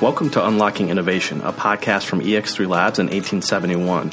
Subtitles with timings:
[0.00, 4.12] Welcome to Unlocking Innovation, a podcast from EX3 Labs in 1871.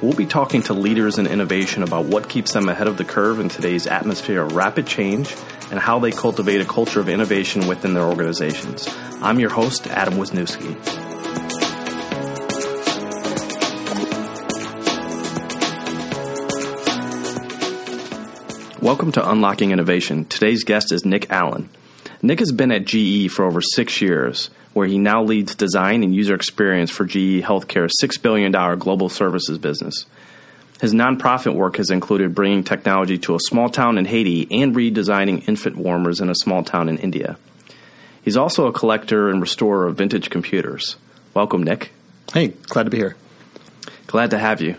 [0.00, 3.38] We'll be talking to leaders in innovation about what keeps them ahead of the curve
[3.38, 5.36] in today's atmosphere of rapid change
[5.70, 8.88] and how they cultivate a culture of innovation within their organizations.
[9.20, 10.72] I'm your host, Adam Wisniewski.
[18.80, 20.24] Welcome to Unlocking Innovation.
[20.24, 21.68] Today's guest is Nick Allen.
[22.22, 26.14] Nick has been at GE for over six years, where he now leads design and
[26.14, 30.06] user experience for GE Healthcare's $6 billion global services business.
[30.80, 35.48] His nonprofit work has included bringing technology to a small town in Haiti and redesigning
[35.48, 37.38] infant warmers in a small town in India.
[38.22, 40.96] He's also a collector and restorer of vintage computers.
[41.32, 41.92] Welcome, Nick.
[42.32, 43.16] Hey, glad to be here.
[44.06, 44.76] Glad to have you.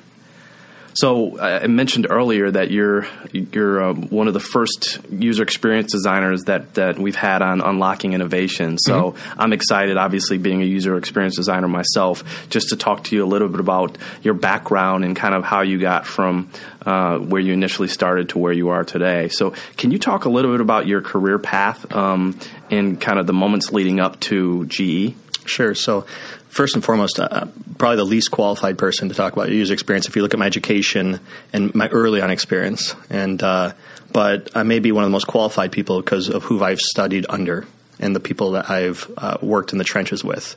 [0.98, 6.46] So I mentioned earlier that you're you're uh, one of the first user experience designers
[6.46, 8.80] that that we've had on unlocking innovation.
[8.80, 9.40] So mm-hmm.
[9.40, 13.28] I'm excited, obviously being a user experience designer myself, just to talk to you a
[13.28, 16.50] little bit about your background and kind of how you got from
[16.84, 19.30] uh, where you initially started to where you are today.
[19.30, 22.40] So can you talk a little bit about your career path um,
[22.72, 25.14] and kind of the moments leading up to GE?
[25.50, 25.74] Sure.
[25.74, 26.02] So
[26.50, 27.46] first and foremost, uh,
[27.78, 30.46] probably the least qualified person to talk about user experience if you look at my
[30.46, 31.20] education
[31.54, 32.96] and my early on experience.
[33.10, 33.74] And uh,
[34.12, 37.26] but I may be one of the most qualified people because of who I've studied
[37.30, 37.66] under
[38.00, 40.56] and the people that I've uh, worked in the trenches with.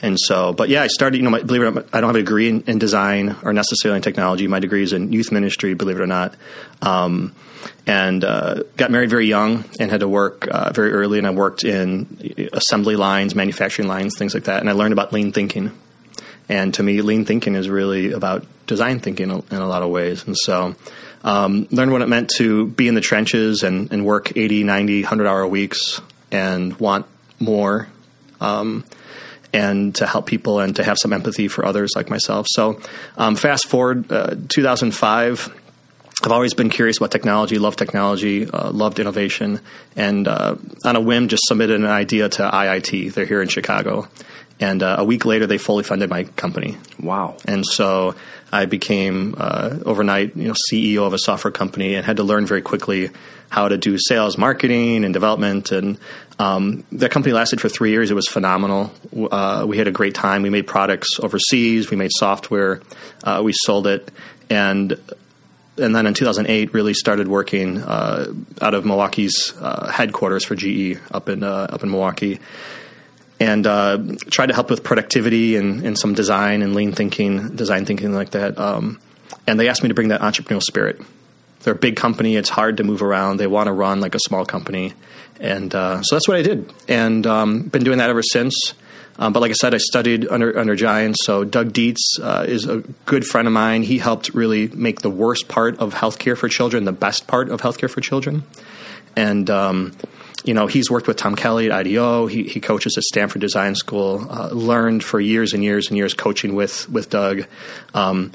[0.00, 2.08] And so, but yeah, I started, you know, my, believe it or not, I don't
[2.08, 4.46] have a degree in, in, design or necessarily in technology.
[4.46, 6.34] My degree is in youth ministry, believe it or not.
[6.82, 7.34] Um,
[7.86, 11.18] and uh, got married very young and had to work uh, very early.
[11.18, 14.60] And I worked in assembly lines, manufacturing lines, things like that.
[14.60, 15.72] And I learned about lean thinking.
[16.48, 20.26] And to me, lean thinking is really about design thinking in a lot of ways.
[20.26, 20.74] And so,
[21.24, 25.02] um, learned what it meant to be in the trenches and, and work 80, 90,
[25.02, 26.00] 100 hour weeks
[26.32, 27.06] and want
[27.38, 27.88] more.
[28.40, 28.84] Um,
[29.54, 32.46] and to help people and to have some empathy for others like myself.
[32.48, 32.80] So,
[33.18, 35.54] um, fast forward uh, 2005,
[36.24, 39.60] I've always been curious about technology, loved technology, uh, loved innovation,
[39.96, 40.54] and uh,
[40.84, 43.12] on a whim, just submitted an idea to IIT.
[43.12, 44.08] They're here in Chicago,
[44.60, 46.76] and uh, a week later, they fully funded my company.
[47.00, 47.36] Wow!
[47.44, 48.14] And so
[48.52, 52.46] I became uh, overnight, you know, CEO of a software company, and had to learn
[52.46, 53.10] very quickly
[53.52, 55.72] how to do sales, marketing, and development.
[55.72, 55.98] And
[56.38, 58.10] um, the company lasted for three years.
[58.10, 58.90] It was phenomenal.
[59.14, 60.40] Uh, we had a great time.
[60.40, 61.90] We made products overseas.
[61.90, 62.80] We made software.
[63.22, 64.10] Uh, we sold it,
[64.48, 64.98] and
[65.76, 68.32] and then in 2008 really started working uh,
[68.62, 72.40] out of Milwaukee's uh, headquarters for GE up in uh, up in Milwaukee,
[73.38, 73.98] and uh,
[74.30, 78.30] tried to help with productivity and, and, some design and lean thinking, design thinking like
[78.30, 78.58] that.
[78.58, 78.98] Um,
[79.46, 81.02] and they asked me to bring that entrepreneurial spirit.
[81.62, 83.38] They're a big company; it's hard to move around.
[83.38, 84.94] They want to run like a small company,
[85.40, 88.74] and uh, so that's what I did, and um, been doing that ever since.
[89.18, 91.24] Um, but like I said, I studied under under giants.
[91.24, 93.82] So Doug Dietz uh, is a good friend of mine.
[93.82, 97.60] He helped really make the worst part of healthcare for children the best part of
[97.60, 98.44] healthcare for children.
[99.14, 99.92] And um,
[100.44, 102.26] you know, he's worked with Tom Kelley at IDEO.
[102.26, 104.26] He, he coaches at Stanford Design School.
[104.28, 107.46] Uh, learned for years and years and years coaching with with Doug.
[107.94, 108.32] Um,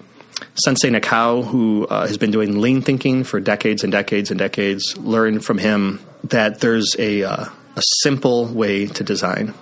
[0.55, 4.97] Sensei Nakao, who uh, has been doing lean thinking for decades and decades and decades,
[4.97, 9.53] learned from him that there's a, uh, a simple way to design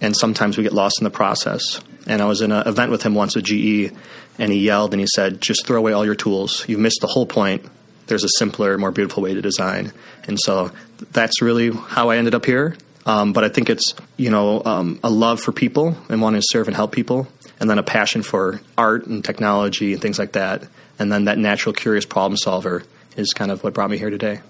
[0.00, 1.80] and sometimes we get lost in the process.
[2.06, 3.92] And I was in an event with him once with GE,
[4.38, 6.64] and he yelled and he said, "Just throw away all your tools.
[6.68, 7.64] You've missed the whole point.
[8.06, 9.92] There's a simpler, more beautiful way to design."
[10.26, 10.70] And so
[11.12, 12.76] that's really how I ended up here.
[13.04, 16.46] Um, but I think it's you know um, a love for people and wanting to
[16.48, 17.26] serve and help people,
[17.60, 20.62] and then a passion for art and technology and things like that,
[20.98, 22.84] and then that natural, curious problem solver
[23.16, 24.40] is kind of what brought me here today.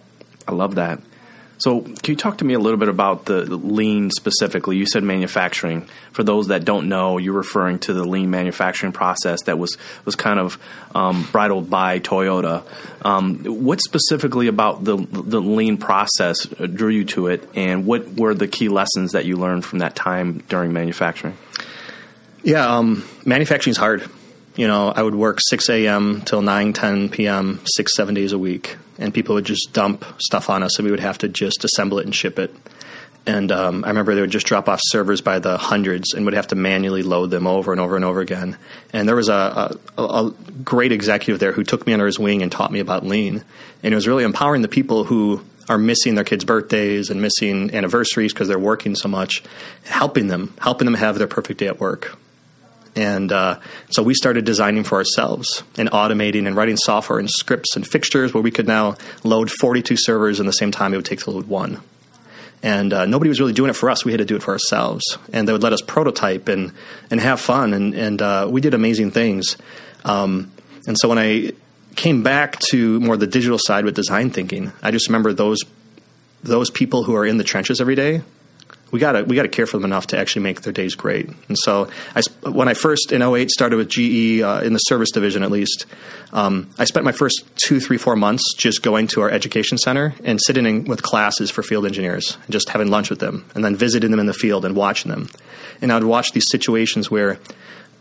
[0.46, 1.00] I love that.
[1.58, 4.76] So, can you talk to me a little bit about the lean specifically?
[4.76, 5.88] You said manufacturing.
[6.12, 10.14] For those that don't know, you're referring to the lean manufacturing process that was was
[10.14, 10.56] kind of
[10.94, 12.62] um, bridled by Toyota.
[13.04, 18.34] Um, what specifically about the the lean process drew you to it, and what were
[18.34, 21.36] the key lessons that you learned from that time during manufacturing?
[22.42, 24.08] Yeah, um, manufacturing is hard.
[24.56, 26.22] You know, I would work 6 a.m.
[26.22, 30.50] till 9, 10 p.m., six, seven days a week and people would just dump stuff
[30.50, 32.54] on us, and we would have to just assemble it and ship it.
[33.26, 36.34] And um, I remember they would just drop off servers by the hundreds and would
[36.34, 38.56] have to manually load them over and over and over again.
[38.92, 40.34] And there was a, a, a
[40.64, 43.44] great executive there who took me under his wing and taught me about lean.
[43.82, 47.74] And it was really empowering the people who are missing their kids' birthdays and missing
[47.74, 49.42] anniversaries because they're working so much,
[49.84, 52.16] helping them, helping them have their perfect day at work.
[52.96, 57.76] And uh, so we started designing for ourselves and automating and writing software and scripts
[57.76, 61.04] and fixtures where we could now load 42 servers in the same time it would
[61.04, 61.80] take to load one.
[62.62, 64.04] and uh, nobody was really doing it for us.
[64.04, 66.72] We had to do it for ourselves, and they would let us prototype and
[67.10, 69.56] and have fun, and and uh, we did amazing things.
[70.04, 70.50] Um,
[70.86, 71.52] and so when I
[71.96, 75.60] came back to more the digital side with design thinking, I just remember those
[76.42, 78.22] those people who are in the trenches every day
[78.90, 80.94] we got to we got to care for them enough to actually make their days
[80.94, 81.28] great.
[81.48, 85.10] And so, I, when I first in 08 started with GE uh, in the service
[85.10, 85.86] division, at least,
[86.32, 90.14] um, I spent my first two, three, four months just going to our education center
[90.24, 93.64] and sitting in with classes for field engineers and just having lunch with them, and
[93.64, 95.28] then visiting them in the field and watching them.
[95.82, 97.38] And I'd watch these situations where.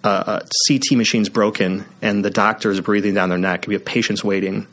[0.03, 3.65] Uh, a CT machine's broken and the doctor is breathing down their neck.
[3.67, 4.67] We have patients waiting,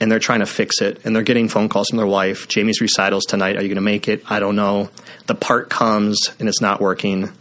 [0.00, 2.48] and they're trying to fix it and they're getting phone calls from their wife.
[2.48, 4.22] Jamie's recitals tonight are you going to make it?
[4.30, 4.90] I don't know.
[5.26, 7.32] The part comes and it's not working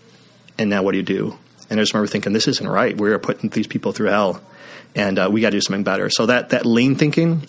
[0.57, 1.37] and now what do you do?
[1.69, 2.97] And i just remember thinking this isn't right.
[2.97, 4.41] We're putting these people through hell
[4.95, 7.45] and uh, we got to do something better so that that lean thinking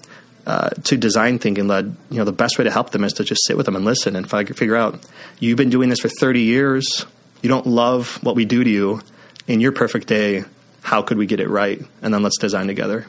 [0.46, 3.25] uh, to design thinking led you know the best way to help them is to
[3.25, 5.06] just sit with them and listen and figure out
[5.40, 7.06] you've been doing this for 30 years.
[7.43, 9.00] You don't love what we do to you.
[9.46, 10.44] In your perfect day
[10.82, 11.82] how could we get it right?
[12.02, 13.06] And then let's design together.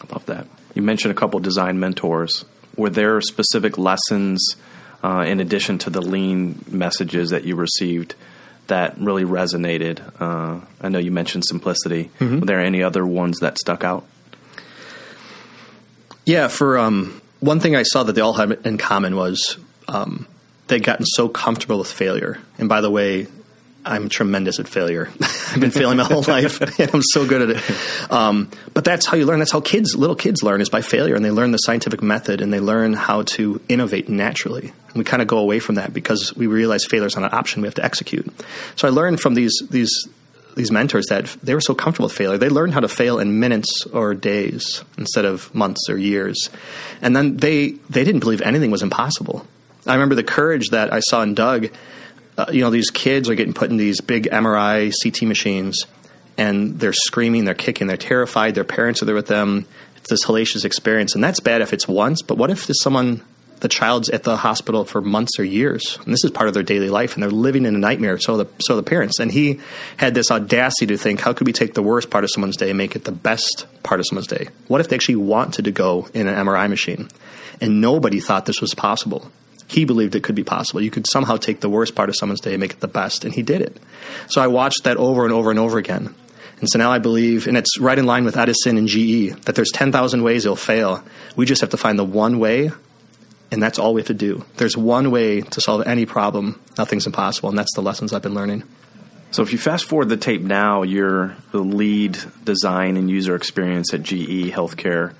[0.00, 2.44] I love that you mentioned a couple design mentors.
[2.76, 4.56] Were there specific lessons,
[5.02, 8.14] uh, in addition to the lean messages that you received,
[8.68, 10.00] that really resonated?
[10.20, 12.10] Uh, I know you mentioned simplicity.
[12.18, 12.40] Mm-hmm.
[12.40, 14.06] Were there any other ones that stuck out?
[16.24, 19.58] Yeah, for um, one thing I saw that they all had in common was
[19.88, 20.26] um,
[20.68, 22.38] they'd gotten so comfortable with failure.
[22.58, 23.26] And by the way,
[23.84, 25.10] I'm tremendous at failure.
[25.20, 28.12] I've been failing my whole life, and I'm so good at it.
[28.12, 29.40] Um, but that's how you learn.
[29.40, 32.40] That's how kids, little kids, learn is by failure, and they learn the scientific method,
[32.40, 34.72] and they learn how to innovate naturally.
[34.88, 37.38] And we kind of go away from that because we realize failure is not an
[37.38, 38.32] option; we have to execute.
[38.76, 40.08] So I learned from these these
[40.54, 42.38] these mentors that they were so comfortable with failure.
[42.38, 46.50] They learned how to fail in minutes or days instead of months or years,
[47.00, 49.46] and then they they didn't believe anything was impossible.
[49.86, 51.70] I remember the courage that I saw in Doug
[52.36, 55.86] uh, you know, these kids are getting put in these big MRI CT machines,
[56.38, 58.54] and they're screaming, they're kicking, they're terrified.
[58.54, 59.66] Their parents are there with them.
[59.96, 62.22] It's this hellacious experience, and that's bad if it's once.
[62.22, 63.22] But what if there's someone,
[63.60, 66.62] the child's at the hospital for months or years, and this is part of their
[66.62, 68.18] daily life, and they're living in a nightmare.
[68.18, 69.60] So the so the parents, and he
[69.98, 72.70] had this audacity to think, how could we take the worst part of someone's day
[72.70, 74.48] and make it the best part of someone's day?
[74.68, 77.08] What if they actually wanted to go in an MRI machine,
[77.60, 79.30] and nobody thought this was possible?
[79.72, 80.82] He believed it could be possible.
[80.82, 83.24] You could somehow take the worst part of someone's day and make it the best,
[83.24, 83.78] and he did it.
[84.28, 86.14] So I watched that over and over and over again.
[86.60, 89.54] And so now I believe, and it's right in line with Edison and GE, that
[89.54, 91.02] there's 10,000 ways it'll fail.
[91.34, 92.70] We just have to find the one way,
[93.50, 94.44] and that's all we have to do.
[94.58, 96.60] There's one way to solve any problem.
[96.78, 98.62] Nothing's impossible, and that's the lessons I've been learning.
[99.32, 103.92] So if you fast forward the tape now, you're the lead design and user experience
[103.94, 105.14] at GE Healthcare.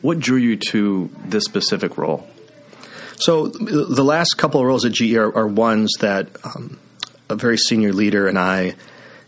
[0.00, 2.26] What drew you to this specific role?
[3.16, 6.78] So the last couple of roles at GE are, are ones that um,
[7.28, 8.74] a very senior leader and I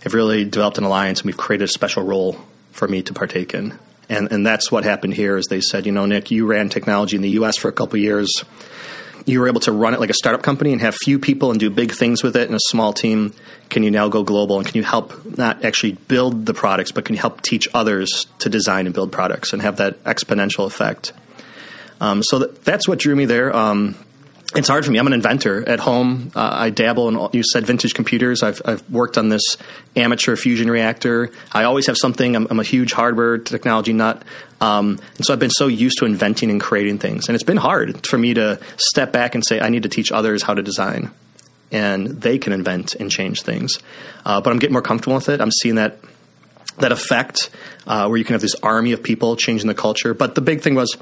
[0.02, 2.36] have really developed an alliance, and we've created a special role
[2.72, 3.78] for me to partake in.
[4.08, 5.36] And and that's what happened here.
[5.36, 7.56] Is they said, you know, Nick, you ran technology in the U.S.
[7.56, 8.44] for a couple of years.
[9.24, 11.58] You were able to run it like a startup company and have few people and
[11.58, 13.34] do big things with it in a small team.
[13.68, 17.04] Can you now go global and can you help not actually build the products, but
[17.04, 21.12] can you help teach others to design and build products and have that exponential effect?
[22.00, 23.54] Um, so th- that's what drew me there.
[23.54, 23.96] Um,
[24.54, 24.98] it's hard for me.
[24.98, 26.30] I'm an inventor at home.
[26.34, 27.28] Uh, I dabble in.
[27.32, 28.42] You said vintage computers.
[28.42, 29.42] I've, I've worked on this
[29.96, 31.30] amateur fusion reactor.
[31.52, 32.36] I always have something.
[32.36, 34.22] I'm, I'm a huge hardware technology nut,
[34.60, 37.28] um, and so I've been so used to inventing and creating things.
[37.28, 40.12] And it's been hard for me to step back and say I need to teach
[40.12, 41.10] others how to design,
[41.72, 43.80] and they can invent and change things.
[44.24, 45.40] Uh, but I'm getting more comfortable with it.
[45.40, 45.98] I'm seeing that
[46.78, 47.50] that effect
[47.86, 50.14] uh, where you can have this army of people changing the culture.
[50.14, 50.96] But the big thing was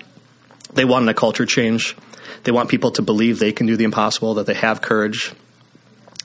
[0.74, 1.96] they wanted a culture change.
[2.44, 5.32] They want people to believe they can do the impossible, that they have courage,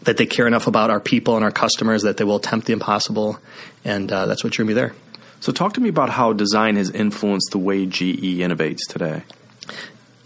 [0.03, 2.74] that they care enough about our people and our customers that they will attempt the
[2.74, 3.39] impossible.
[3.86, 4.94] And uh, that's what drew me there.
[5.41, 9.24] So, talk to me about how design has influenced the way GE innovates today.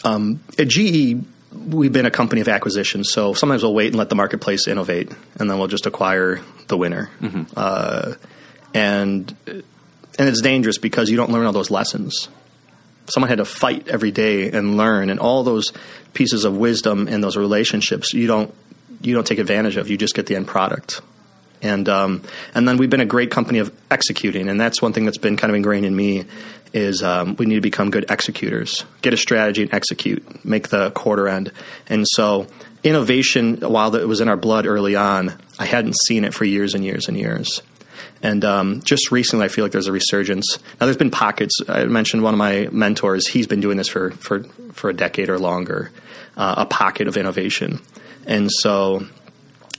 [0.04, 4.10] Um, at GE, we've been a company of acquisitions, so sometimes we'll wait and let
[4.10, 7.12] the marketplace innovate, and then we'll just acquire the winner.
[7.22, 7.44] Mm-hmm.
[7.56, 8.16] Uh,
[8.74, 12.28] and and it's dangerous because you don't learn all those lessons
[13.14, 15.72] someone had to fight every day and learn and all those
[16.14, 18.54] pieces of wisdom and those relationships you don't
[19.04, 19.90] you don't take advantage of.
[19.90, 21.02] You just get the end product.
[21.62, 25.06] And um, and then we've been a great company of executing and that's one thing
[25.06, 26.26] that's been kind of ingrained in me
[26.74, 28.84] is um, we need to become good executors.
[29.02, 30.44] Get a strategy and execute.
[30.44, 31.52] Make the quarter end.
[31.88, 32.48] And so
[32.84, 36.74] innovation while it was in our blood early on i hadn't seen it for years
[36.74, 37.62] and years and years
[38.24, 40.58] And um, just recently, I feel like there's a resurgence.
[40.80, 41.60] Now, there's been pockets.
[41.68, 43.28] I mentioned one of my mentors.
[43.28, 45.92] He's been doing this for for for a decade or longer.
[46.36, 47.80] Uh, a pocket of innovation,
[48.26, 49.06] and so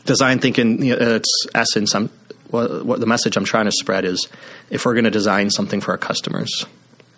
[0.05, 0.85] design thinking.
[0.85, 1.95] You know, its essence.
[1.95, 2.11] I'm
[2.51, 4.29] what, what the message I'm trying to spread is:
[4.69, 6.67] if we're going to design something for our customers,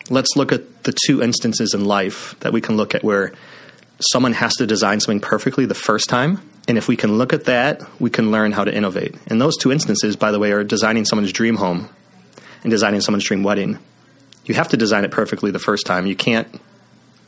[0.09, 3.33] let's look at the two instances in life that we can look at where
[3.99, 6.41] someone has to design something perfectly the first time.
[6.69, 9.15] And if we can look at that, we can learn how to innovate.
[9.29, 11.89] And those two instances, by the way, are designing someone's dream home
[12.63, 13.79] and designing someone's dream wedding.
[14.45, 16.07] You have to design it perfectly the first time.
[16.07, 16.49] You can't.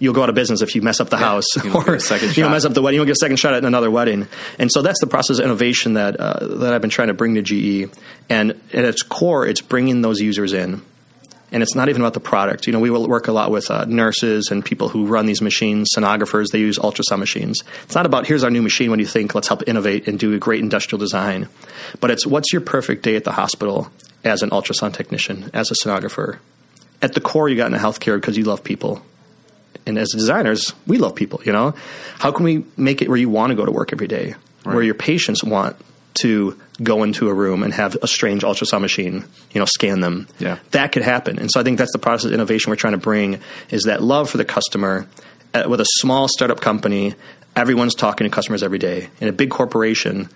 [0.00, 2.00] You'll go out of business if you mess up the Yeah, house you or a
[2.00, 2.96] second you mess up the wedding.
[2.96, 4.28] You'll get a second shot at another wedding.
[4.58, 7.34] And so that's the process of innovation that uh, that I've been trying to bring
[7.34, 7.92] to GE.
[8.28, 10.82] And at its core, it's bringing those users in
[11.50, 12.66] and it's not even about the product.
[12.66, 15.90] You know, we work a lot with uh, nurses and people who run these machines,
[15.96, 16.48] sonographers.
[16.50, 17.64] They use ultrasound machines.
[17.84, 18.90] It's not about here's our new machine.
[18.90, 19.34] When you think?
[19.34, 21.48] Let's help innovate and do a great industrial design.
[22.00, 23.90] But it's what's your perfect day at the hospital
[24.24, 26.38] as an ultrasound technician, as a sonographer.
[27.00, 29.02] At the core, you got into healthcare because you love people.
[29.86, 31.40] And as designers, we love people.
[31.44, 31.74] You know,
[32.18, 34.82] how can we make it where you want to go to work every day, where
[34.82, 35.76] your patients want
[36.20, 40.28] to go into a room and have a strange ultrasound machine, you know, scan them.
[40.38, 40.58] Yeah.
[40.70, 41.38] That could happen.
[41.38, 44.02] And so I think that's the process of innovation we're trying to bring is that
[44.02, 45.06] love for the customer.
[45.54, 47.14] Uh, with a small startup company,
[47.56, 49.08] everyone's talking to customers every day.
[49.20, 50.28] In a big corporation,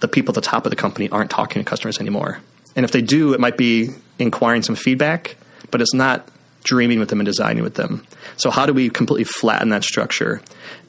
[0.00, 2.40] the people at the top of the company aren't talking to customers anymore.
[2.76, 5.36] And if they do, it might be inquiring some feedback,
[5.70, 6.28] but it's not
[6.64, 8.06] dreaming with them and designing with them.
[8.36, 10.42] So how do we completely flatten that structure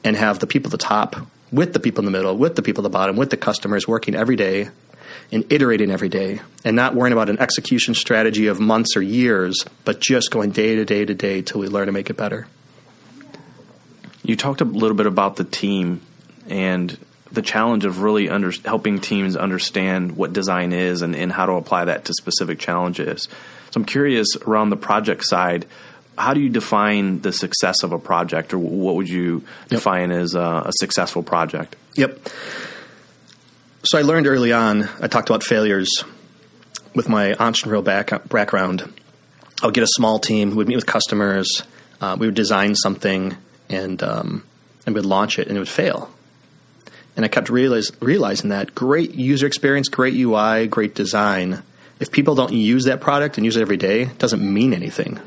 [0.04, 1.16] and have the people at the top
[1.52, 3.86] with the people in the middle, with the people at the bottom, with the customers
[3.86, 4.68] working every day
[5.32, 9.64] and iterating every day and not worrying about an execution strategy of months or years,
[9.84, 12.46] but just going day to day to day till we learn to make it better.
[14.22, 16.02] You talked a little bit about the team
[16.48, 16.96] and
[17.32, 21.52] the challenge of really under, helping teams understand what design is and, and how to
[21.52, 23.28] apply that to specific challenges.
[23.70, 25.66] So I'm curious around the project side,
[26.18, 30.34] how do you define the success of a project, or what would you define as
[30.34, 31.76] a, a successful project?
[31.96, 32.28] Yep.
[33.84, 36.04] So I learned early on, I talked about failures
[36.94, 38.92] with my entrepreneurial back, background.
[39.62, 41.62] I would get a small team, we would meet with customers,
[42.00, 43.36] uh, we would design something,
[43.68, 44.44] and, um,
[44.84, 46.10] and we'd launch it, and it would fail.
[47.16, 51.62] And I kept realize, realizing that great user experience, great UI, great design,
[51.98, 55.20] if people don't use that product and use it every day, it doesn't mean anything.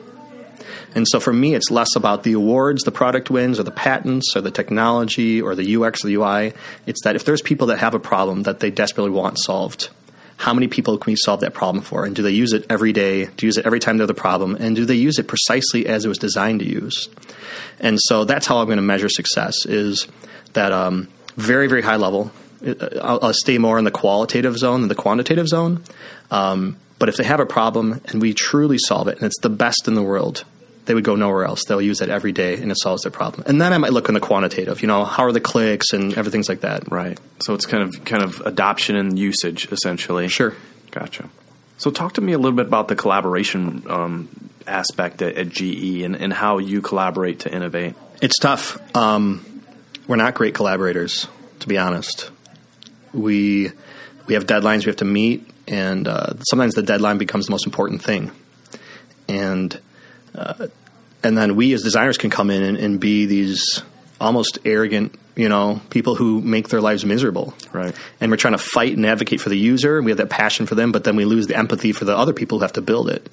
[0.95, 4.35] And so for me, it's less about the awards, the product wins, or the patents,
[4.35, 6.53] or the technology, or the UX or the UI.
[6.85, 9.89] It's that if there's people that have a problem that they desperately want solved,
[10.37, 12.05] how many people can we solve that problem for?
[12.05, 13.25] And do they use it every day?
[13.25, 14.55] Do you use it every time they have the problem?
[14.59, 17.09] And do they use it precisely as it was designed to use?
[17.79, 20.07] And so that's how I'm going to measure success is
[20.53, 21.07] that um,
[21.37, 22.31] very, very high level.
[23.01, 25.83] I'll, I'll stay more in the qualitative zone than the quantitative zone.
[26.31, 29.49] Um, but if they have a problem and we truly solve it and it's the
[29.49, 30.45] best in the world,
[30.85, 31.63] they would go nowhere else.
[31.65, 33.43] They'll use it every day and it solves their problem.
[33.47, 36.13] And then I might look in the quantitative, you know, how are the clicks and
[36.17, 36.91] everything's like that.
[36.91, 37.19] Right.
[37.41, 40.27] So it's kind of kind of adoption and usage essentially.
[40.27, 40.53] Sure.
[40.91, 41.29] Gotcha.
[41.77, 44.29] So talk to me a little bit about the collaboration um,
[44.67, 47.95] aspect at, at GE and, and how you collaborate to innovate.
[48.21, 48.77] It's tough.
[48.95, 49.63] Um,
[50.07, 51.27] we're not great collaborators,
[51.59, 52.29] to be honest.
[53.13, 53.71] We
[54.27, 57.65] we have deadlines we have to meet, and uh, sometimes the deadline becomes the most
[57.65, 58.31] important thing.
[59.27, 59.79] And
[60.35, 60.67] uh,
[61.23, 63.81] and then we as designers can come in and, and be these
[64.19, 67.53] almost arrogant, you know, people who make their lives miserable.
[67.71, 67.95] Right.
[68.19, 70.01] And we're trying to fight and advocate for the user.
[70.01, 72.33] We have that passion for them, but then we lose the empathy for the other
[72.33, 73.29] people who have to build it.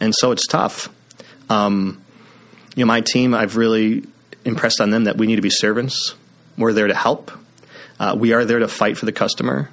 [0.00, 0.88] And so it's tough.
[1.48, 2.02] Um,
[2.74, 4.04] you know, my team, I've really
[4.44, 6.14] impressed on them that we need to be servants.
[6.56, 7.30] We're there to help.
[7.98, 9.70] Uh, we are there to fight for the customer.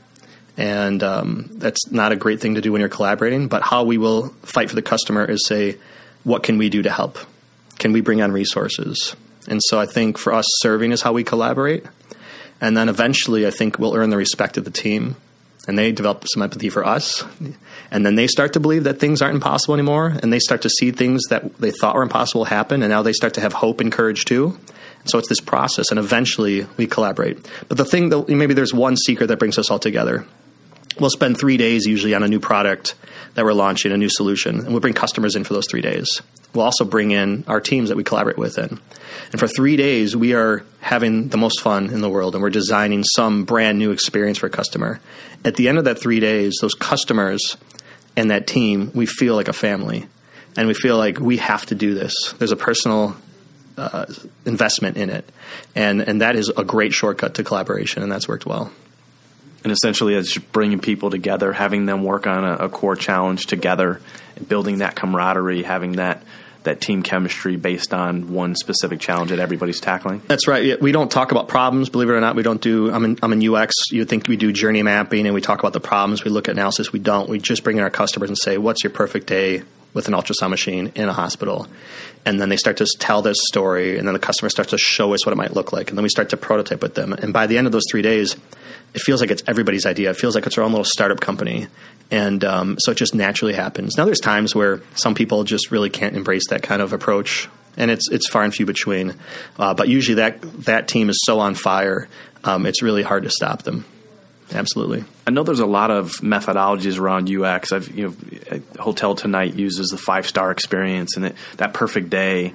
[0.57, 3.47] And um, that's not a great thing to do when you're collaborating.
[3.47, 5.77] But how we will fight for the customer is say,
[6.23, 7.17] what can we do to help?
[7.79, 9.15] Can we bring on resources?
[9.47, 11.83] And so I think for us, serving is how we collaborate.
[12.59, 15.15] And then eventually, I think we'll earn the respect of the team.
[15.67, 17.23] And they develop some empathy for us.
[17.91, 20.07] And then they start to believe that things aren't impossible anymore.
[20.21, 22.81] And they start to see things that they thought were impossible happen.
[22.81, 24.57] And now they start to have hope and courage too.
[25.05, 25.89] So it's this process.
[25.89, 27.47] And eventually, we collaborate.
[27.67, 30.25] But the thing that maybe there's one secret that brings us all together.
[30.99, 32.95] We'll spend three days usually on a new product
[33.35, 34.59] that we're launching, a new solution.
[34.59, 36.21] And we'll bring customers in for those three days.
[36.53, 38.79] We'll also bring in our teams that we collaborate with in.
[39.31, 42.49] And for three days, we are having the most fun in the world and we're
[42.49, 44.99] designing some brand new experience for a customer.
[45.45, 47.55] At the end of that three days, those customers
[48.17, 50.07] and that team, we feel like a family.
[50.57, 52.33] And we feel like we have to do this.
[52.37, 53.15] There's a personal
[53.77, 54.05] uh,
[54.45, 55.29] investment in it.
[55.75, 58.71] And, and that is a great shortcut to collaboration, and that's worked well.
[59.63, 64.01] And essentially, it's bringing people together, having them work on a, a core challenge together,
[64.35, 66.23] and building that camaraderie, having that
[66.63, 70.21] that team chemistry based on one specific challenge that everybody's tackling.
[70.27, 70.79] That's right.
[70.79, 72.35] We don't talk about problems, believe it or not.
[72.35, 72.91] We don't do.
[72.91, 73.73] I'm in, I'm in UX.
[73.91, 76.23] You think we do journey mapping and we talk about the problems.
[76.23, 76.93] We look at analysis.
[76.93, 77.29] We don't.
[77.29, 79.63] We just bring in our customers and say, "What's your perfect day
[79.93, 81.67] with an ultrasound machine in a hospital?"
[82.25, 85.13] And then they start to tell this story, and then the customer starts to show
[85.13, 87.13] us what it might look like, and then we start to prototype with them.
[87.13, 88.35] And by the end of those three days,
[88.93, 90.09] it feels like it's everybody's idea.
[90.09, 91.67] It feels like it's our own little startup company,
[92.09, 93.97] and um, so it just naturally happens.
[93.97, 97.89] Now, there's times where some people just really can't embrace that kind of approach, and
[97.89, 99.15] it's it's far and few between.
[99.57, 102.09] Uh, but usually, that that team is so on fire,
[102.43, 103.85] um, it's really hard to stop them.
[104.53, 105.05] Absolutely.
[105.25, 107.71] I know there's a lot of methodologies around UX.
[107.71, 112.53] I've you know, Hotel Tonight uses the five star experience, and it, that perfect day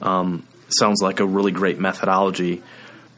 [0.00, 2.62] um, sounds like a really great methodology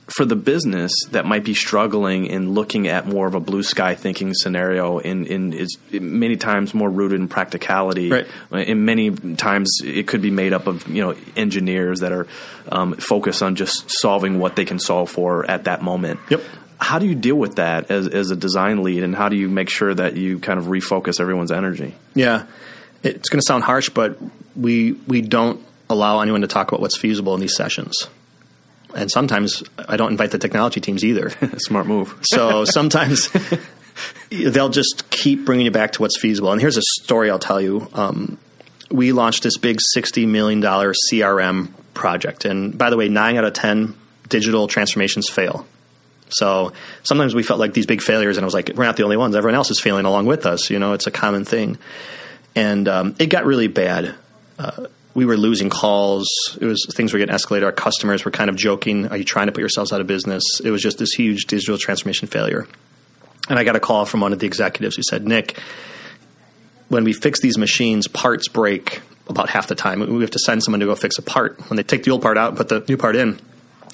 [0.07, 3.95] for the business that might be struggling in looking at more of a blue sky
[3.95, 8.11] thinking scenario in, in is many times more rooted in practicality.
[8.11, 8.27] Right.
[8.51, 12.27] and many times it could be made up of you know engineers that are
[12.71, 16.21] um, focused on just solving what they can solve for at that moment.
[16.29, 16.43] Yep.
[16.79, 19.49] How do you deal with that as, as a design lead and how do you
[19.49, 21.95] make sure that you kind of refocus everyone's energy?
[22.15, 22.45] Yeah.
[23.03, 24.19] It's going to sound harsh but
[24.55, 28.09] we we don't allow anyone to talk about what's feasible in these sessions
[28.95, 31.31] and sometimes I don't invite the technology teams either.
[31.59, 32.19] Smart move.
[32.23, 33.31] so sometimes
[34.31, 36.53] they'll just keep bringing you back to what's feasible.
[36.53, 37.89] And here's a story I'll tell you.
[37.93, 38.39] Um,
[38.91, 42.45] we launched this big $60 million CRM project.
[42.45, 43.95] And by the way, nine out of 10
[44.29, 45.67] digital transformations fail.
[46.29, 46.73] So
[47.03, 49.17] sometimes we felt like these big failures, and I was like, we're not the only
[49.17, 49.37] ones.
[49.37, 50.71] Everyone else is failing along with us.
[50.71, 51.79] You know, it's a common thing.
[52.57, 54.15] And um, it got really bad.
[54.59, 56.29] Uh, we were losing calls.
[56.61, 57.65] It was things were getting escalated.
[57.65, 60.43] Our customers were kind of joking, "Are you trying to put yourselves out of business?"
[60.63, 62.67] It was just this huge digital transformation failure.
[63.49, 65.59] And I got a call from one of the executives who said, "Nick,
[66.89, 70.01] when we fix these machines, parts break about half the time.
[70.01, 71.59] We have to send someone to go fix a part.
[71.71, 73.39] When they take the old part out and put the new part in,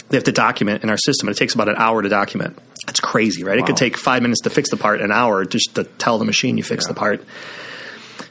[0.09, 1.29] they have to document in our system.
[1.29, 2.59] It takes about an hour to document.
[2.87, 3.57] That's crazy, right?
[3.59, 3.65] Wow.
[3.65, 6.25] It could take five minutes to fix the part, an hour just to tell the
[6.25, 6.95] machine you fixed yeah.
[6.95, 7.25] the part.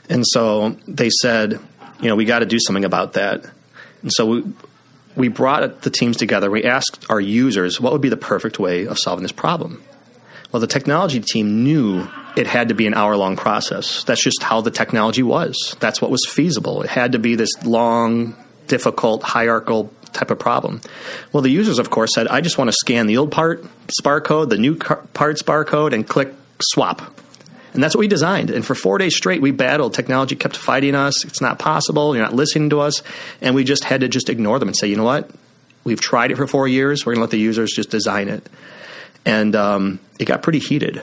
[0.09, 1.59] And so they said,
[2.01, 3.45] you know, we got to do something about that.
[4.01, 4.43] And so we
[5.15, 6.49] we brought the teams together.
[6.49, 9.83] We asked our users what would be the perfect way of solving this problem.
[10.51, 14.03] Well, the technology team knew it had to be an hour long process.
[14.05, 15.75] That's just how the technology was.
[15.79, 16.81] That's what was feasible.
[16.81, 18.35] It had to be this long,
[18.67, 20.81] difficult, hierarchical type of problem.
[21.33, 23.63] Well, the users, of course, said, I just want to scan the old part
[24.01, 27.13] barcode, the new parts barcode, and click swap.
[27.79, 28.49] And that's what we designed.
[28.49, 29.93] And for four days straight, we battled.
[29.93, 31.23] Technology kept fighting us.
[31.23, 32.13] It's not possible.
[32.13, 33.01] You're not listening to us.
[33.39, 35.31] And we just had to just ignore them and say, you know what?
[35.85, 37.05] We've tried it for four years.
[37.05, 38.45] We're going to let the users just design it.
[39.25, 41.01] And um, it got pretty heated.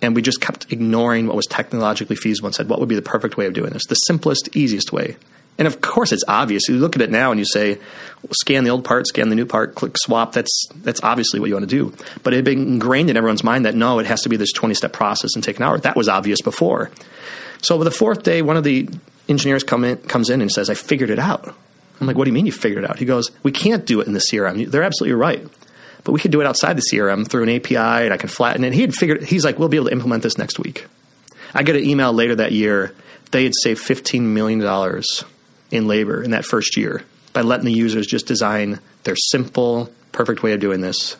[0.00, 3.02] And we just kept ignoring what was technologically feasible and said, what would be the
[3.02, 3.84] perfect way of doing this?
[3.86, 5.18] The simplest, easiest way.
[5.58, 6.68] And of course, it's obvious.
[6.68, 7.78] You look at it now and you say,
[8.32, 10.32] scan the old part, scan the new part, click swap.
[10.32, 11.94] That's that's obviously what you want to do.
[12.22, 14.52] But it had been ingrained in everyone's mind that no, it has to be this
[14.52, 15.78] twenty step process and take an hour.
[15.78, 16.90] That was obvious before.
[17.62, 18.88] So the fourth day, one of the
[19.28, 21.54] engineers come in, comes in and says, "I figured it out."
[22.00, 24.00] I'm like, "What do you mean you figured it out?" He goes, "We can't do
[24.00, 24.70] it in the CRM.
[24.70, 25.46] They're absolutely right."
[26.04, 28.62] But we could do it outside the CRM through an API, and I can flatten
[28.62, 28.72] it.
[28.72, 29.24] He had figured.
[29.24, 30.86] He's like, "We'll be able to implement this next week."
[31.54, 32.92] I get an email later that year.
[33.30, 35.24] They had saved fifteen million dollars
[35.76, 40.42] in labor in that first year by letting the users just design their simple, perfect
[40.42, 41.16] way of doing this.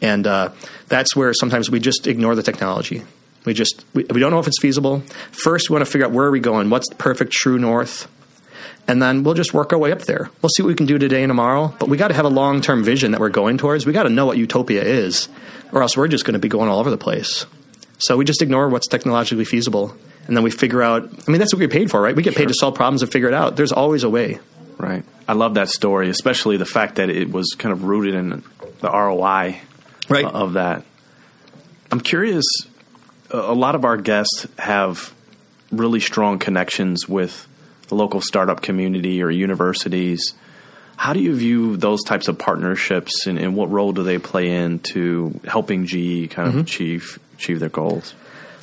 [0.00, 0.50] And uh,
[0.86, 3.02] that's where sometimes we just ignore the technology.
[3.44, 5.02] We just we, we don't know if it's feasible.
[5.30, 6.70] First, we want to figure out where are we going.
[6.70, 8.08] What's the perfect true north?
[8.88, 10.30] and then we'll just work our way up there.
[10.40, 12.30] We'll see what we can do today and tomorrow, but we got to have a
[12.30, 13.84] long term vision that we're going towards.
[13.84, 15.28] We got to know what utopia is,
[15.72, 17.44] or else we're just going to be going all over the place.
[17.98, 19.96] So we just ignore what's technologically feasible
[20.28, 21.04] and then we figure out.
[21.04, 22.14] I mean, that's what we get paid for, right?
[22.14, 22.42] We get sure.
[22.42, 23.56] paid to solve problems and figure it out.
[23.56, 24.38] There's always a way.
[24.76, 25.04] Right.
[25.26, 28.44] I love that story, especially the fact that it was kind of rooted in
[28.80, 29.60] the ROI
[30.08, 30.24] right.
[30.24, 30.84] of that.
[31.90, 32.44] I'm curious.
[33.30, 35.12] A lot of our guests have
[35.72, 37.48] really strong connections with
[37.88, 40.34] the local startup community or universities.
[40.96, 44.50] How do you view those types of partnerships, and, and what role do they play
[44.50, 46.60] in to helping GE kind of mm-hmm.
[46.60, 48.14] achieve achieve their goals?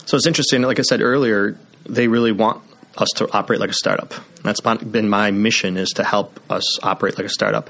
[0.05, 0.61] So it's interesting.
[0.61, 1.57] Like I said earlier,
[1.88, 2.61] they really want
[2.97, 4.13] us to operate like a startup.
[4.43, 7.69] That's been my mission is to help us operate like a startup.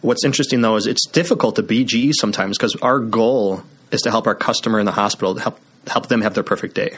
[0.00, 4.10] What's interesting though is it's difficult to be GE sometimes because our goal is to
[4.10, 6.96] help our customer in the hospital to help help them have their perfect day.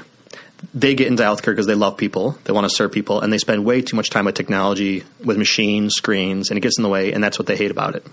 [0.74, 3.38] They get into healthcare because they love people, they want to serve people, and they
[3.38, 6.88] spend way too much time with technology, with machines, screens, and it gets in the
[6.88, 8.04] way, and that's what they hate about it.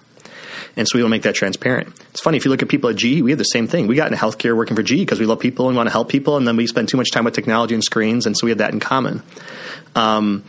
[0.77, 1.89] And so we want to make that transparent.
[2.11, 3.87] It's funny if you look at people at GE, we have the same thing.
[3.87, 6.07] We got into healthcare working for GE because we love people and want to help
[6.07, 8.51] people, and then we spend too much time with technology and screens, and so we
[8.51, 9.23] have that in common.
[9.95, 10.43] Um,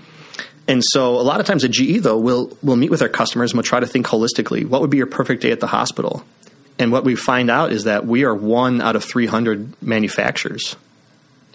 [0.69, 3.53] and so a lot of times at GE though, we'll we'll meet with our customers
[3.53, 4.67] and we'll try to think holistically.
[4.67, 6.23] What would be your perfect day at the hospital?
[6.79, 10.77] And what we find out is that we are one out of 300 manufacturers.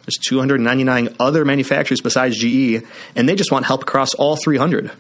[0.05, 2.83] There's 299 other manufacturers besides GE,
[3.15, 4.91] and they just want help across all 300.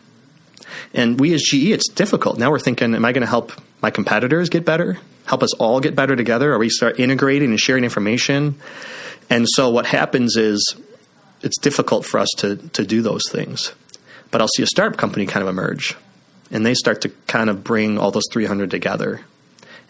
[0.93, 2.37] And we as GE, it's difficult.
[2.37, 4.99] Now we're thinking, am I going to help my competitors get better?
[5.25, 6.51] Help us all get better together?
[6.53, 8.55] Are we start integrating and sharing information?
[9.29, 10.75] And so what happens is
[11.41, 13.73] it's difficult for us to, to do those things.
[14.31, 15.95] But I'll see a startup company kind of emerge,
[16.49, 19.21] and they start to kind of bring all those 300 together.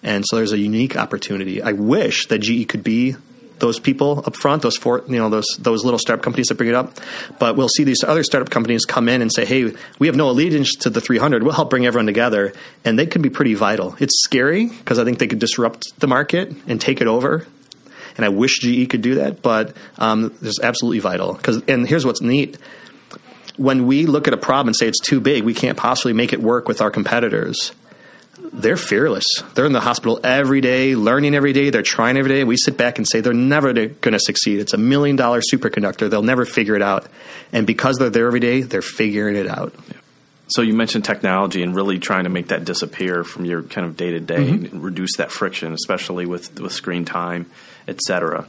[0.01, 1.61] And so there's a unique opportunity.
[1.61, 3.15] I wish that GE could be
[3.59, 6.69] those people up front, those four, you know, those those little startup companies that bring
[6.69, 6.99] it up.
[7.39, 10.29] But we'll see these other startup companies come in and say, "Hey, we have no
[10.29, 11.43] allegiance to the 300.
[11.43, 13.95] We'll help bring everyone together," and they can be pretty vital.
[13.99, 17.45] It's scary because I think they could disrupt the market and take it over.
[18.15, 21.33] And I wish GE could do that, but um, it's absolutely vital.
[21.33, 22.57] Because and here's what's neat:
[23.57, 26.33] when we look at a problem and say it's too big, we can't possibly make
[26.33, 27.71] it work with our competitors
[28.37, 29.25] they're fearless.
[29.53, 31.69] They're in the hospital every day, learning every day.
[31.69, 32.43] They're trying every day.
[32.43, 34.59] We sit back and say they're never going to succeed.
[34.59, 36.09] It's a million dollar superconductor.
[36.09, 37.07] They'll never figure it out.
[37.51, 39.73] And because they're there every day, they're figuring it out.
[40.47, 43.95] So you mentioned technology and really trying to make that disappear from your kind of
[43.95, 47.49] day to day, reduce that friction, especially with with screen time,
[47.87, 48.47] et cetera.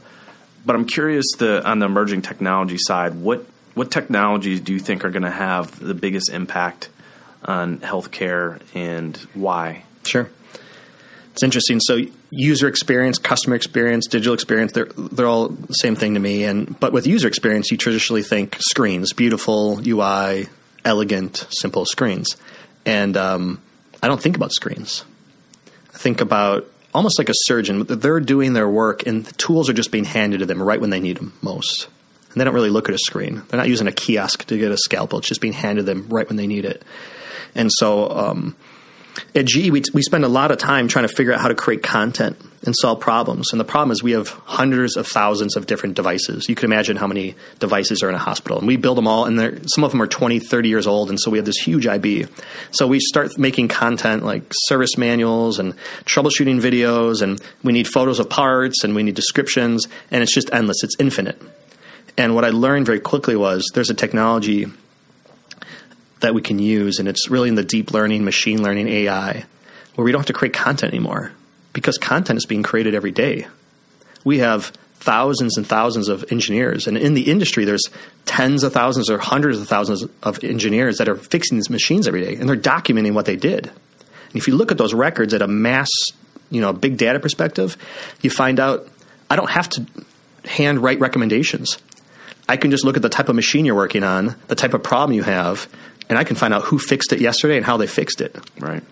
[0.65, 3.45] But I'm curious the on the emerging technology side, what
[3.75, 6.89] what technologies do you think are going to have the biggest impact
[7.45, 9.83] on healthcare and why?
[10.03, 10.29] Sure.
[11.33, 11.79] It's interesting.
[11.81, 11.99] So
[12.31, 16.45] user experience, customer experience, digital experience, they're they're all the same thing to me.
[16.45, 20.47] And but with user experience, you traditionally think screens, beautiful UI,
[20.85, 22.37] elegant, simple screens.
[22.85, 23.61] And um,
[24.01, 25.03] I don't think about screens.
[25.93, 27.83] I think about almost like a surgeon.
[27.85, 30.89] They're doing their work, and the tools are just being handed to them right when
[30.89, 31.87] they need them most.
[32.31, 33.43] And they don't really look at a screen.
[33.47, 35.19] They're not using a kiosk to get a scalpel.
[35.19, 36.83] It's just being handed to them right when they need it.
[37.55, 38.55] And so um,
[39.33, 41.55] at GE, we, we spend a lot of time trying to figure out how to
[41.55, 43.51] create content and solve problems.
[43.51, 46.49] And the problem is we have hundreds of thousands of different devices.
[46.49, 48.57] You can imagine how many devices are in a hospital.
[48.57, 51.09] And we build them all, and some of them are 20, 30 years old.
[51.09, 52.25] And so we have this huge IB.
[52.71, 58.19] So we start making content like service manuals and troubleshooting videos, and we need photos
[58.19, 60.83] of parts, and we need descriptions, and it's just endless.
[60.83, 61.41] It's infinite.
[62.17, 64.67] And what I learned very quickly was there's a technology
[66.19, 69.45] that we can use, and it's really in the deep learning, machine learning, AI,
[69.95, 71.31] where we don't have to create content anymore
[71.73, 73.47] because content is being created every day.
[74.23, 77.89] We have thousands and thousands of engineers, and in the industry, there's
[78.25, 82.21] tens of thousands or hundreds of thousands of engineers that are fixing these machines every
[82.21, 83.67] day, and they're documenting what they did.
[83.67, 85.89] And if you look at those records at a mass,
[86.49, 87.77] you know, big data perspective,
[88.21, 88.87] you find out
[89.29, 89.85] I don't have to
[90.45, 91.77] hand write recommendations.
[92.47, 94.83] I can just look at the type of machine you're working on, the type of
[94.83, 95.67] problem you have,
[96.09, 98.35] and I can find out who fixed it yesterday and how they fixed it.
[98.59, 98.83] Right.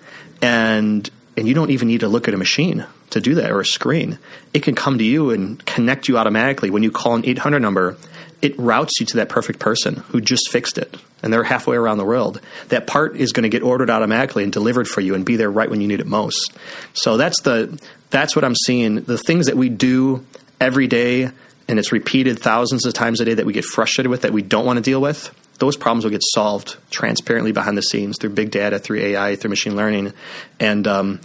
[0.42, 3.60] And and you don't even need to look at a machine to do that or
[3.60, 4.20] a screen.
[4.54, 7.98] It can come to you and connect you automatically when you call an 800 number.
[8.42, 11.98] It routes you to that perfect person who just fixed it, and they're halfway around
[11.98, 12.42] the world.
[12.68, 15.50] That part is going to get ordered automatically and delivered for you, and be there
[15.50, 16.52] right when you need it most.
[16.94, 18.96] So that's the that's what I'm seeing.
[18.96, 20.26] The things that we do
[20.60, 21.32] every day,
[21.70, 24.42] and it's repeated thousands of times a day that we get frustrated with, that we
[24.42, 28.32] don't want to deal with those problems will get solved transparently behind the scenes through
[28.32, 30.14] big data, through AI, through machine learning.
[30.60, 31.20] And um,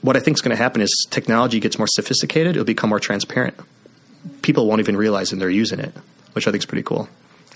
[0.00, 3.00] what I think is going to happen is technology gets more sophisticated, it'll become more
[3.00, 3.54] transparent.
[4.42, 5.94] People won't even realize that they're using it,
[6.32, 7.08] which I think is pretty cool.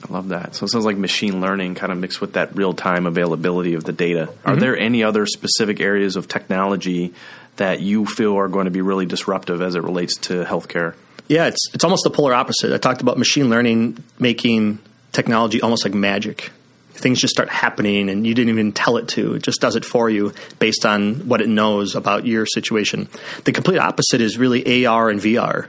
[0.08, 0.54] I love that.
[0.54, 3.82] So it sounds like machine learning kind of mixed with that real time availability of
[3.84, 4.28] the data.
[4.44, 4.60] Are Mm-hmm.
[4.60, 7.12] there any other specific areas of technology
[7.56, 10.94] that you feel are going to be really disruptive as it relates to healthcare?
[11.26, 12.72] Yeah, it's it's almost the polar opposite.
[12.72, 14.78] I talked about machine learning making
[15.12, 16.50] technology almost like magic.
[16.92, 19.34] Things just start happening and you didn't even tell it to.
[19.34, 23.08] It just does it for you based on what it knows about your situation.
[23.44, 25.68] The complete opposite is really AR and VR.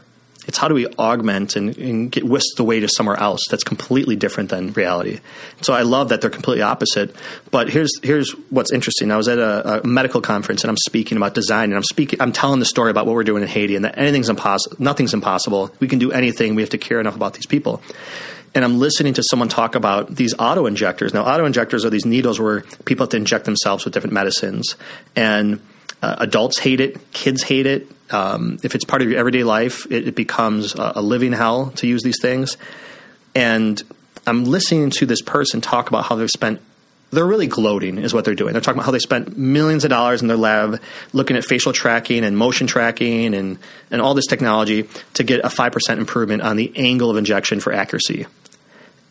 [0.49, 4.15] It's how do we augment and, and get whisked away to somewhere else that's completely
[4.15, 5.19] different than reality.
[5.61, 7.15] So I love that they're completely opposite.
[7.51, 9.11] But here's here's what's interesting.
[9.11, 12.19] I was at a, a medical conference and I'm speaking about design and I'm speaking
[12.19, 14.75] I'm telling the story about what we're doing in Haiti and that anything's impossible.
[14.79, 15.71] Nothing's impossible.
[15.79, 16.55] We can do anything.
[16.55, 17.83] We have to care enough about these people
[18.55, 21.13] and I'm listening to someone talk about these auto injectors.
[21.13, 24.75] Now, auto injectors are these needles where people have to inject themselves with different medicines,
[25.15, 25.59] and
[26.01, 27.87] uh, adults hate it, kids hate it.
[28.11, 31.71] Um, if it's part of your everyday life, it, it becomes a, a living hell
[31.75, 32.57] to use these things.
[33.35, 33.81] And
[34.25, 36.61] I'm listening to this person talk about how they've spent
[37.11, 38.53] they're really gloating is what they're doing.
[38.53, 41.73] They're talking about how they spent millions of dollars in their lab looking at facial
[41.73, 43.57] tracking and motion tracking and,
[43.89, 47.73] and all this technology to get a 5% improvement on the angle of injection for
[47.73, 48.27] accuracy.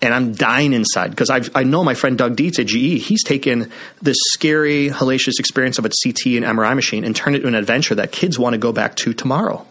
[0.00, 3.04] And I'm dying inside because I know my friend Doug Dietz at GE.
[3.04, 7.38] He's taken this scary, hellacious experience of a CT and MRI machine and turned it
[7.38, 9.66] into an adventure that kids want to go back to tomorrow.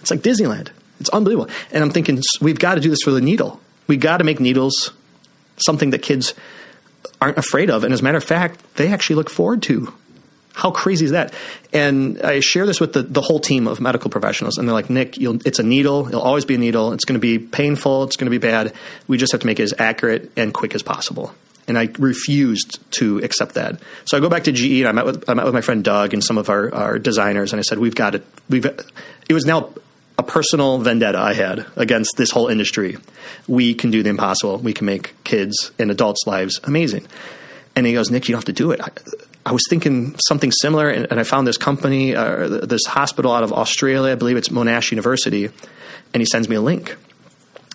[0.00, 0.70] It's like Disneyland.
[0.98, 1.50] It's unbelievable.
[1.72, 3.60] And I'm thinking, we've got to do this for the needle.
[3.86, 4.92] We've got to make needles
[5.58, 6.32] something that kids
[7.24, 7.84] aren't afraid of.
[7.84, 9.92] And as a matter of fact, they actually look forward to.
[10.52, 11.32] How crazy is that?
[11.72, 14.90] And I share this with the, the whole team of medical professionals, and they're like,
[14.90, 16.06] Nick, it's a needle.
[16.06, 16.92] It'll always be a needle.
[16.92, 18.04] It's going to be painful.
[18.04, 18.74] It's going to be bad.
[19.08, 21.34] We just have to make it as accurate and quick as possible.
[21.66, 23.80] And I refused to accept that.
[24.04, 25.82] So I go back to GE, and I met with I met with my friend
[25.82, 28.24] Doug and some of our, our designers, and I said, we've got it.
[28.50, 28.66] We've.
[28.66, 29.70] It was now
[30.16, 32.96] a personal vendetta I had against this whole industry.
[33.48, 34.58] We can do the impossible.
[34.58, 37.06] We can make kids and adults' lives amazing.
[37.76, 38.80] And he goes, Nick, you don't have to do it.
[38.80, 38.90] I,
[39.46, 43.42] I was thinking something similar, and, and I found this company, uh, this hospital out
[43.42, 44.12] of Australia.
[44.12, 46.96] I believe it's Monash University, and he sends me a link.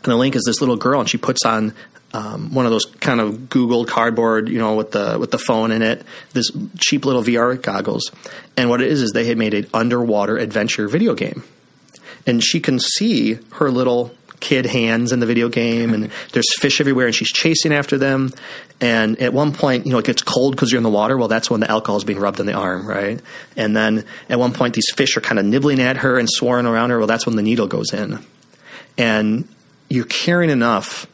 [0.04, 1.73] And the link is this little girl, and she puts on
[2.13, 5.71] um, one of those kind of Google cardboard, you know, with the with the phone
[5.71, 8.12] in it, this cheap little VR goggles.
[8.58, 11.43] And what it is is they had made an underwater adventure video game,
[12.30, 16.80] and she can see her little kid hands in the video game, and there's fish
[16.80, 18.32] everywhere, and she's chasing after them.
[18.80, 21.18] And at one point, you know, it gets cold because you're in the water.
[21.18, 23.20] Well, that's when the alcohol is being rubbed on the arm, right?
[23.58, 26.72] And then at one point, these fish are kind of nibbling at her and swarming
[26.72, 27.00] around her.
[27.00, 28.20] Well, that's when the needle goes in.
[28.98, 29.48] And
[29.89, 31.08] you're caring enough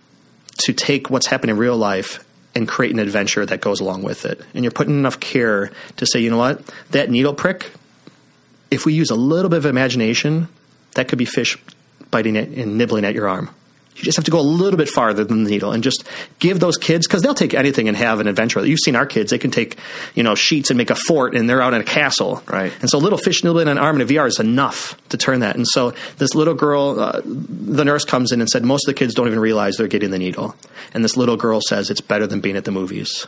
[0.60, 2.24] to take what's happening in real life
[2.54, 4.42] and create an adventure that goes along with it.
[4.54, 7.72] And you're putting enough care to say, you know what, that needle prick,
[8.70, 10.50] if we use a little bit of imagination,
[10.96, 11.58] that could be fish
[12.12, 13.50] biting it and nibbling at your arm.
[13.96, 16.04] You just have to go a little bit farther than the needle and just
[16.40, 18.66] give those kids because they'll take anything and have an adventure.
[18.66, 19.78] You've seen our kids; they can take
[20.16, 22.44] you know sheets and make a fort, and they're out in a castle.
[22.46, 22.74] Right.
[22.82, 25.56] And so, little fish nibbling an arm in a VR is enough to turn that.
[25.56, 29.00] And so, this little girl, uh, the nurse comes in and said, most of the
[29.00, 30.56] kids don't even realize they're getting the needle.
[30.94, 33.28] And this little girl says it's better than being at the movies.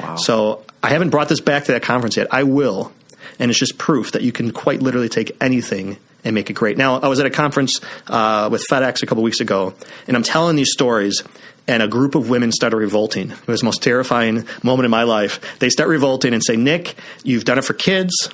[0.00, 0.16] Wow.
[0.16, 2.28] So I haven't brought this back to that conference yet.
[2.32, 2.90] I will,
[3.38, 6.76] and it's just proof that you can quite literally take anything and make it great.
[6.76, 9.74] Now, I was at a conference uh, with FedEx a couple weeks ago,
[10.08, 11.22] and I'm telling these stories,
[11.68, 13.30] and a group of women started revolting.
[13.30, 15.58] It was the most terrifying moment in my life.
[15.60, 18.28] They start revolting and say, Nick, you've done it for kids.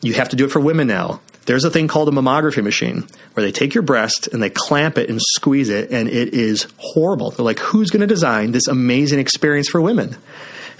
[0.00, 1.20] You have to do it for women now.
[1.46, 4.96] There's a thing called a mammography machine where they take your breast and they clamp
[4.96, 7.32] it and squeeze it, and it is horrible.
[7.32, 10.16] They're like, who's going to design this amazing experience for women?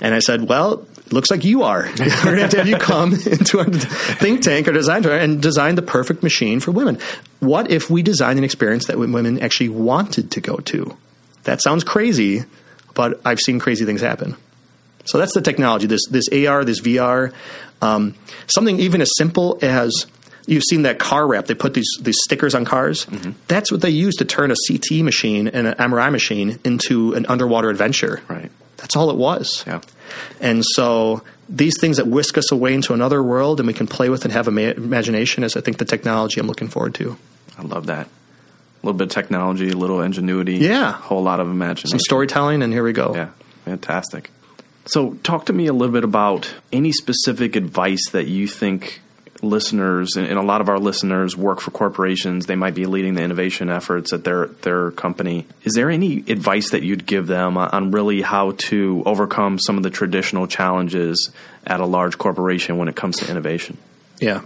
[0.01, 1.83] And I said, well, looks like you are.
[1.99, 5.41] We're going to have to have you come into our think tank or design and
[5.43, 6.99] design the perfect machine for women.
[7.41, 10.97] What if we designed an experience that women actually wanted to go to?
[11.45, 12.45] That sounds crazy,
[12.95, 14.37] but I've seen crazy things happen.
[15.05, 15.87] So that's the technology.
[15.87, 17.33] This this AR, this VR,
[17.83, 18.15] um,
[18.47, 20.07] something even as simple as
[20.47, 21.47] you've seen that car wrap.
[21.47, 23.07] They put these these stickers on cars.
[23.07, 23.33] Mm-hmm.
[23.49, 27.27] That's what they use to turn a CT machine and an MRI machine into an
[27.27, 28.23] underwater adventure.
[28.29, 28.51] Right.
[28.79, 29.65] That's all it was.
[29.67, 29.81] Yeah.
[30.41, 34.09] And so these things that whisk us away into another world and we can play
[34.09, 37.17] with and have ima- imagination is, I think, the technology I'm looking forward to.
[37.59, 38.07] I love that.
[38.07, 40.57] A little bit of technology, a little ingenuity.
[40.57, 40.91] Yeah.
[40.91, 41.91] A whole lot of imagination.
[41.91, 43.15] Some storytelling, and here we go.
[43.15, 43.29] Yeah.
[43.65, 44.31] Fantastic.
[44.87, 49.01] So, talk to me a little bit about any specific advice that you think
[49.45, 52.47] listeners and, a lot of our listeners work for corporations.
[52.47, 55.47] They might be leading the innovation efforts at their their company.
[55.63, 59.83] Is there any advice that you'd give them on really how to overcome some of
[59.83, 61.31] the traditional challenges
[61.67, 63.79] at a large corporation when it comes to innovation?
[64.21, 64.43] Yeah.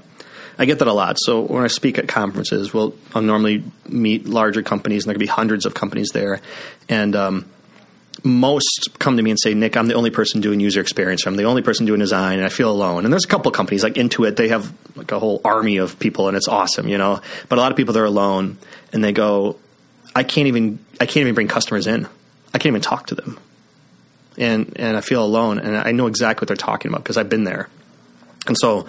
[0.59, 1.17] I get that a lot.
[1.21, 5.21] So when I speak at conferences, well, I'll normally meet larger companies, and there could
[5.21, 6.41] be hundreds of companies there,
[6.89, 7.47] and um,
[8.25, 11.27] most come to me and say, Nick, I'm the only person doing user experience.
[11.27, 13.05] I'm the only person doing design, and I feel alone.
[13.05, 16.29] And there's a couple companies like Intuit, they have like a whole army of people,
[16.29, 17.21] and it's awesome, you know.
[17.49, 18.59] But a lot of people they're alone,
[18.93, 19.57] and they go,
[20.15, 22.07] I can't even I can't even bring customers in.
[22.53, 23.39] I can't even talk to them,
[24.37, 25.59] and and I feel alone.
[25.59, 27.69] And I know exactly what they're talking about because I've been there.
[28.47, 28.89] And so,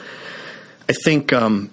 [0.88, 1.70] I think um,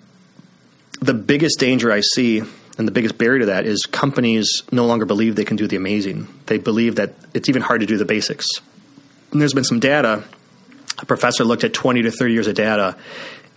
[1.01, 2.43] the biggest danger I see
[2.79, 5.77] and the biggest barrier to that is companies no longer believe they can do the
[5.77, 6.29] amazing.
[6.47, 8.47] They believe that it's even hard to do the basics.
[9.33, 10.25] And there's been some data.
[10.99, 12.97] A professor looked at 20 to 30 years of data,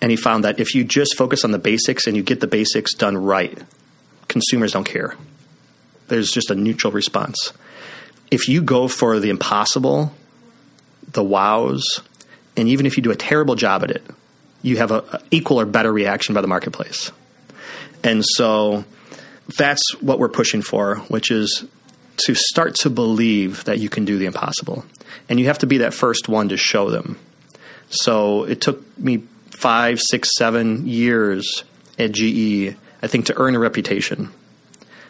[0.01, 2.47] and he found that if you just focus on the basics and you get the
[2.47, 3.57] basics done right,
[4.27, 5.15] consumers don't care.
[6.07, 7.53] There's just a neutral response.
[8.31, 10.13] If you go for the impossible,
[11.11, 12.01] the wows,
[12.55, 14.03] and even if you do a terrible job at it,
[14.61, 17.11] you have an equal or better reaction by the marketplace.
[18.03, 18.85] And so
[19.57, 21.65] that's what we're pushing for, which is
[22.25, 24.85] to start to believe that you can do the impossible.
[25.27, 27.17] And you have to be that first one to show them.
[27.89, 31.63] So it took me five, six, seven years
[31.97, 34.31] at GE, I think, to earn a reputation.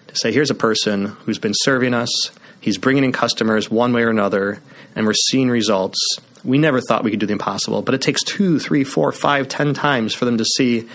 [0.08, 4.04] To say, here's a person who's been serving us, he's bringing in customers one way
[4.04, 4.62] or another,
[4.96, 6.00] and we're seeing results.
[6.44, 9.50] We never thought we could do the impossible, but it takes two, three, four, five,
[9.50, 10.88] ten times for them to see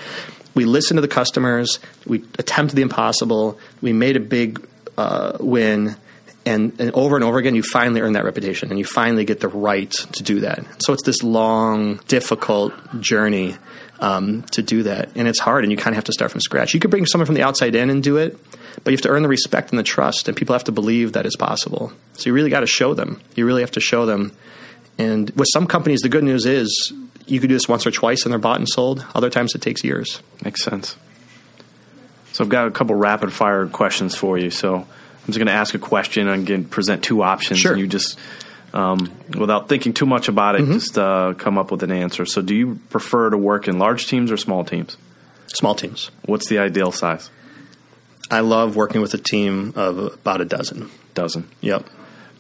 [0.55, 5.97] we listened to the customers, we attempted the impossible, we made a big uh, win,
[6.47, 9.41] and, and over and over again, you finally earn that reputation and you finally get
[9.41, 10.83] the right to do that.
[10.83, 13.57] So it's this long, difficult journey
[14.01, 15.11] um, to do that.
[15.15, 16.75] And it's hard and you kind of have to start from scratch.
[16.75, 18.39] You could bring someone from the outside in and do it,
[18.83, 21.13] but you have to earn the respect and the trust, and people have to believe
[21.15, 21.93] that it's possible.
[22.15, 23.21] So you really got to show them.
[23.37, 24.37] You really have to show them.
[24.99, 26.93] And with some companies, the good news is
[27.27, 29.05] you could do this once or twice and they're bought and sold.
[29.15, 30.21] Other times it takes years.
[30.45, 30.97] Makes sense.
[32.33, 34.51] So I've got a couple rapid fire questions for you.
[34.51, 34.87] So I'm
[35.27, 37.73] just going to ask a question and again present two options, Sure.
[37.73, 38.19] and you just,
[38.73, 40.73] um, without thinking too much about it, Mm-hmm.
[40.75, 42.27] just uh, come up with an answer.
[42.27, 44.97] So, do you prefer to work in large teams or small teams?
[45.47, 46.11] Small teams.
[46.27, 47.31] What's the ideal size?
[48.31, 50.91] I love working with a team of about a dozen.
[51.15, 51.49] Dozen.
[51.61, 51.87] Yep.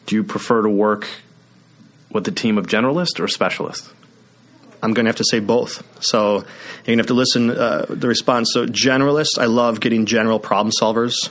[0.07, 1.07] Do you prefer to work
[2.11, 3.88] with a team of generalists or specialists?
[4.85, 5.83] I'm going to have to say both.
[6.05, 6.44] So you're
[6.85, 8.51] going to have to listen uh, the response.
[8.53, 11.31] So generalists, I love getting general problem solvers,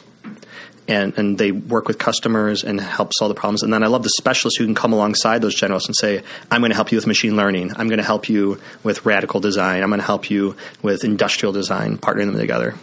[0.87, 3.61] and and they work with customers and help solve the problems.
[3.61, 6.61] And then I love the specialists who can come alongside those generalists and say, I'm
[6.61, 7.73] going to help you with machine learning.
[7.75, 9.83] I'm going to help you with radical design.
[9.83, 11.99] I'm going to help you with industrial design.
[11.99, 12.73] Partnering them together.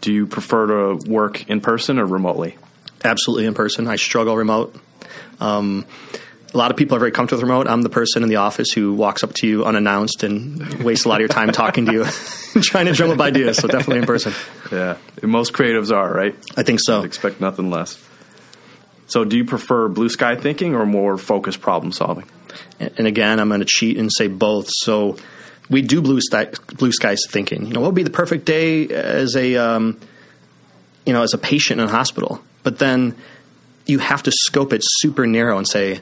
[0.00, 2.58] Do you prefer to work in person or remotely?
[3.04, 3.86] Absolutely in person.
[3.86, 4.74] I struggle remote.
[5.40, 5.86] Um,
[6.52, 7.68] a lot of people are very comfortable with remote.
[7.68, 11.08] I'm the person in the office who walks up to you unannounced and wastes a
[11.08, 12.04] lot of your time talking to you,
[12.62, 13.58] trying to drum up ideas.
[13.58, 14.32] So definitely in person.
[14.72, 16.34] Yeah, most creatives are right.
[16.56, 17.02] I think so.
[17.02, 18.02] Expect nothing less.
[19.06, 22.28] So, do you prefer blue sky thinking or more focused problem solving?
[22.78, 24.68] And again, I'm going to cheat and say both.
[24.70, 25.16] So
[25.70, 27.66] we do blue sky, blue skies thinking.
[27.66, 29.98] You know, what would be the perfect day as a um,
[31.06, 32.42] you know as a patient in a hospital?
[32.62, 33.16] But then
[33.86, 36.00] you have to scope it super narrow and say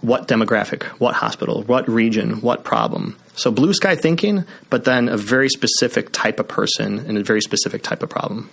[0.00, 3.16] what demographic, what hospital, what region, what problem.
[3.34, 7.40] So blue sky thinking, but then a very specific type of person and a very
[7.40, 8.50] specific type of problem.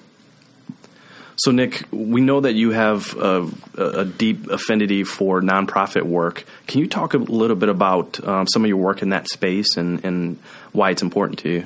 [1.38, 6.45] So, Nick, we know that you have a, a deep affinity for nonprofit work.
[6.65, 9.75] Can you talk a little bit about um, some of your work in that space
[9.75, 10.39] and, and
[10.71, 11.65] why it's important to you?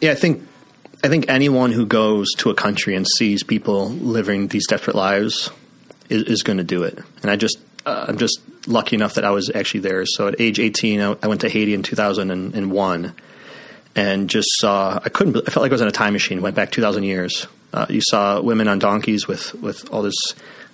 [0.00, 0.46] Yeah, I think
[1.02, 5.50] I think anyone who goes to a country and sees people living these desperate lives
[6.10, 6.98] is, is going to do it.
[7.22, 10.04] And I just uh, I'm just lucky enough that I was actually there.
[10.06, 13.14] So at age 18, I, I went to Haiti in 2001,
[13.96, 15.36] and just saw I couldn't.
[15.36, 16.42] I felt like I was in a time machine.
[16.42, 17.46] Went back 2,000 years.
[17.72, 20.14] Uh, you saw women on donkeys with with all this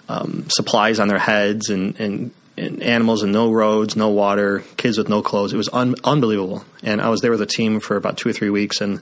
[0.09, 4.99] um, supplies on their heads and, and and animals and no roads, no water, kids
[4.99, 5.53] with no clothes.
[5.53, 6.65] It was un- unbelievable.
[6.83, 8.81] And I was there with a team for about two or three weeks.
[8.81, 9.01] And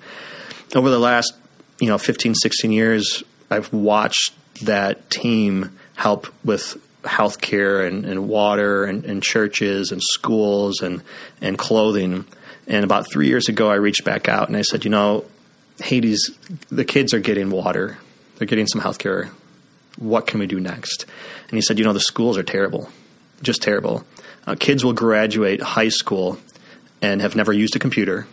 [0.75, 1.35] over the last,
[1.79, 8.85] you know, 15, 16 years, I've watched that team help with healthcare and, and water
[8.85, 11.03] and, and churches and schools and,
[11.41, 12.27] and clothing.
[12.67, 15.25] And about three years ago, I reached back out and I said, you know,
[15.83, 16.31] Haiti's,
[16.69, 17.99] the kids are getting water.
[18.37, 19.31] They're getting some healthcare.
[19.99, 21.07] What can we do next?
[21.49, 22.89] And he said, you know, the schools are terrible
[23.43, 24.05] just terrible.
[24.47, 26.39] Uh, kids will graduate high school
[27.01, 28.27] and have never used a computer,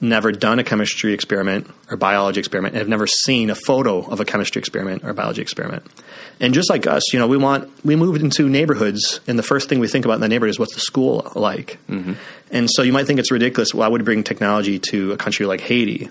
[0.00, 4.20] never done a chemistry experiment or biology experiment, and have never seen a photo of
[4.20, 5.84] a chemistry experiment or biology experiment.
[6.40, 9.68] And just like us, you know, we want we moved into neighborhoods, and the first
[9.68, 11.78] thing we think about in the neighborhood is what's the school like.
[11.88, 12.14] Mm-hmm.
[12.50, 13.74] And so you might think it's ridiculous.
[13.74, 16.08] Why would we bring technology to a country like Haiti?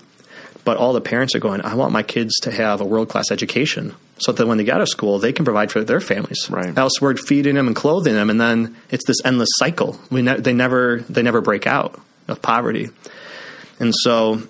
[0.64, 3.30] But all the parents are going, I want my kids to have a world class
[3.30, 6.48] education so that when they get out of school, they can provide for their families.
[6.50, 6.76] Right.
[6.76, 9.98] Else we're feeding them and clothing them, and then it's this endless cycle.
[10.10, 11.98] We ne- they never they never break out
[12.28, 12.90] of poverty.
[13.80, 14.42] And so,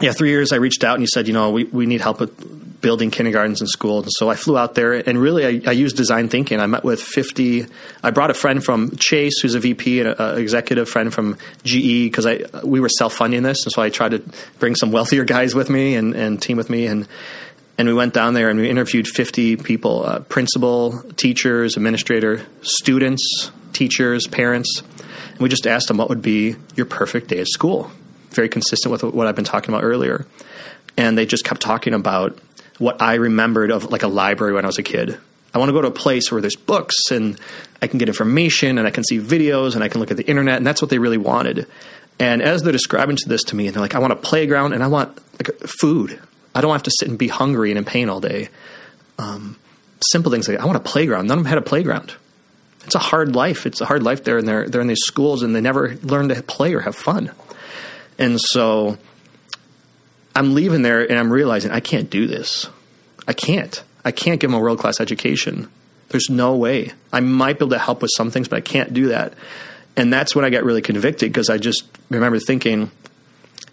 [0.00, 2.20] yeah, three years I reached out and he said, you know, we, we need help
[2.20, 4.04] with building kindergartens and schools.
[4.04, 6.60] And so I flew out there and really I, I used design thinking.
[6.60, 7.66] I met with 50,
[8.02, 12.04] I brought a friend from Chase, who's a VP and an executive friend from GE
[12.04, 13.64] because I we were self-funding this.
[13.64, 14.22] And so I tried to
[14.58, 16.86] bring some wealthier guys with me and, and team with me.
[16.86, 17.06] And,
[17.78, 23.50] and we went down there and we interviewed 50 people, uh, principal, teachers, administrator, students,
[23.72, 24.82] teachers, parents.
[25.30, 27.90] And we just asked them what would be your perfect day at school
[28.34, 30.26] very consistent with what I've been talking about earlier.
[30.96, 32.38] And they just kept talking about
[32.78, 35.18] what I remembered of like a library when I was a kid.
[35.54, 37.38] I want to go to a place where there's books and
[37.80, 40.26] I can get information and I can see videos and I can look at the
[40.26, 41.66] internet and that's what they really wanted.
[42.18, 44.72] And as they're describing to this to me, and they're like, I want a playground
[44.72, 46.20] and I want like food.
[46.54, 48.48] I don't have to sit and be hungry and in pain all day.
[49.18, 49.56] um,
[50.10, 51.28] simple things like I want a playground.
[51.28, 52.12] None of them had a playground.
[52.84, 53.66] It's a hard life.
[53.66, 56.28] It's a hard life there, and they're they're in these schools, and they never learn
[56.28, 57.30] to play or have fun.
[58.22, 58.98] And so,
[60.36, 62.68] I'm leaving there, and I'm realizing I can't do this.
[63.26, 63.82] I can't.
[64.04, 65.68] I can't give them a world class education.
[66.08, 66.92] There's no way.
[67.12, 69.34] I might be able to help with some things, but I can't do that.
[69.96, 72.90] And that's when I got really convicted because I just remember thinking,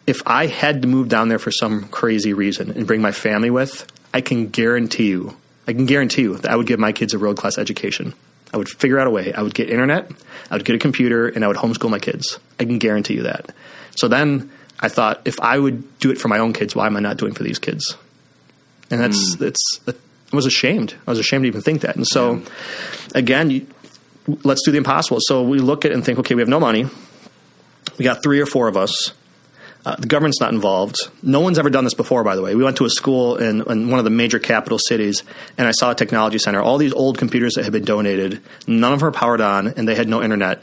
[0.08, 3.52] if I had to move down there for some crazy reason and bring my family
[3.52, 5.38] with, I can guarantee you,
[5.68, 8.16] I can guarantee you that I would give my kids a world class education.
[8.52, 9.32] I would figure out a way.
[9.32, 10.10] I would get internet,
[10.50, 12.40] I would get a computer, and I would homeschool my kids.
[12.60, 13.54] I can guarantee you that.
[14.00, 16.96] So then I thought, if I would do it for my own kids, why am
[16.96, 17.96] I not doing it for these kids?
[18.92, 19.40] And that's mm.
[19.40, 19.80] that's
[20.32, 20.96] I was ashamed.
[21.08, 21.96] I was ashamed to even think that.
[21.96, 22.44] And so, yeah.
[23.16, 23.68] again, you,
[24.44, 25.20] let's do the impossible.
[25.22, 26.86] So we look at it and think, okay, we have no money.
[27.98, 29.14] We got three or four of us.
[29.86, 30.98] Uh, the government's not involved.
[31.24, 32.54] No one's ever done this before, by the way.
[32.54, 35.24] We went to a school in, in, one of the major capital cities,
[35.58, 36.62] and I saw a technology center.
[36.62, 39.88] All these old computers that had been donated, none of them were powered on, and
[39.88, 40.62] they had no internet.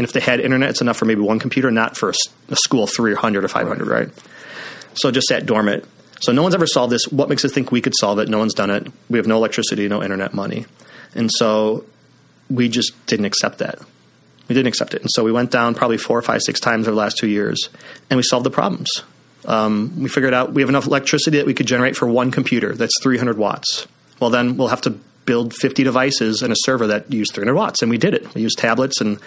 [0.00, 2.14] And if they had internet, it's enough for maybe one computer, not for
[2.48, 4.06] a, school 300 or 500, right.
[4.06, 4.08] right?
[4.94, 5.84] So just sat dormant.
[6.22, 7.06] So no one's ever solved this.
[7.08, 8.26] What makes us think we could solve it?
[8.30, 8.90] No one's done it.
[9.10, 10.64] We have no electricity, no internet money.
[11.14, 11.84] And so
[12.48, 13.78] we just didn't accept that.
[14.48, 15.02] We didn't accept it.
[15.02, 17.28] And so we went down probably four or five, six times over the last two
[17.28, 17.68] years,
[18.08, 19.02] and we solved the problems.
[19.44, 22.74] Um, we figured out we have enough electricity that we could generate for one computer
[22.74, 23.86] that's 300 watts.
[24.18, 24.98] Well, then we'll have to
[25.30, 28.34] build 50 devices and a server that use 300 watts, and we did it.
[28.34, 29.20] We used tablets and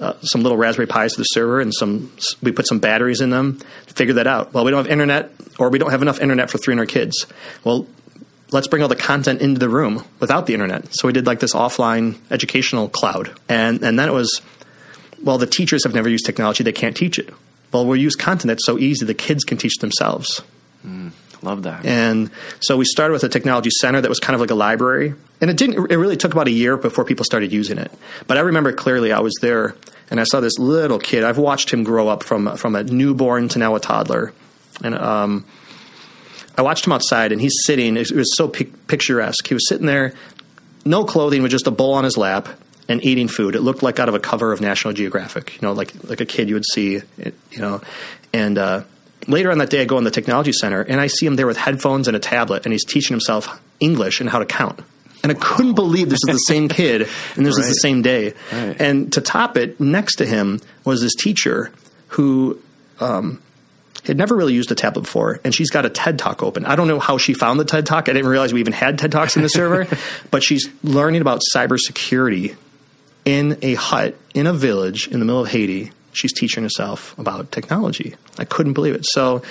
[0.00, 3.30] uh, some little Raspberry Pis to the server, and some we put some batteries in
[3.30, 3.58] them.
[3.88, 4.54] Figured that out.
[4.54, 7.26] Well, we don't have internet, or we don't have enough internet for 300 kids.
[7.64, 7.88] Well,
[8.52, 10.94] let's bring all the content into the room without the internet.
[10.94, 14.40] So we did like this offline educational cloud, and and then it was
[15.24, 17.34] well, the teachers have never used technology; they can't teach it.
[17.72, 20.40] Well, we'll use content that's so easy the kids can teach themselves.
[20.86, 21.10] Mm,
[21.42, 21.84] love that.
[21.84, 22.30] And
[22.60, 25.50] so we started with a technology center that was kind of like a library, and
[25.50, 25.90] it didn't.
[25.90, 27.92] It really took about a year before people started using it.
[28.26, 29.74] But I remember clearly, I was there
[30.10, 31.24] and I saw this little kid.
[31.24, 34.32] I've watched him grow up from from a newborn to now a toddler,
[34.82, 35.44] and um,
[36.56, 37.96] I watched him outside, and he's sitting.
[37.96, 39.46] It was so picturesque.
[39.46, 40.14] He was sitting there,
[40.84, 42.48] no clothing, with just a bowl on his lap
[42.88, 43.54] and eating food.
[43.54, 46.26] It looked like out of a cover of National Geographic, you know, like like a
[46.26, 47.80] kid you would see, you know.
[48.32, 48.84] And uh,
[49.28, 51.46] later on that day, I go in the technology center and I see him there
[51.46, 54.80] with headphones and a tablet, and he's teaching himself English and how to count.
[55.22, 57.02] And I couldn't believe this is the same kid,
[57.36, 57.66] and this right.
[57.66, 58.34] was the same day.
[58.52, 58.80] Right.
[58.80, 61.72] And to top it, next to him was this teacher
[62.08, 62.60] who
[63.00, 63.42] um,
[64.04, 66.64] had never really used a tablet before, and she's got a TED Talk open.
[66.66, 68.08] I don't know how she found the TED Talk.
[68.08, 69.88] I didn't realize we even had TED Talks in the server,
[70.30, 72.56] but she's learning about cybersecurity
[73.24, 75.90] in a hut in a village in the middle of Haiti.
[76.12, 78.14] She's teaching herself about technology.
[78.38, 79.06] I couldn't believe it.
[79.06, 79.42] So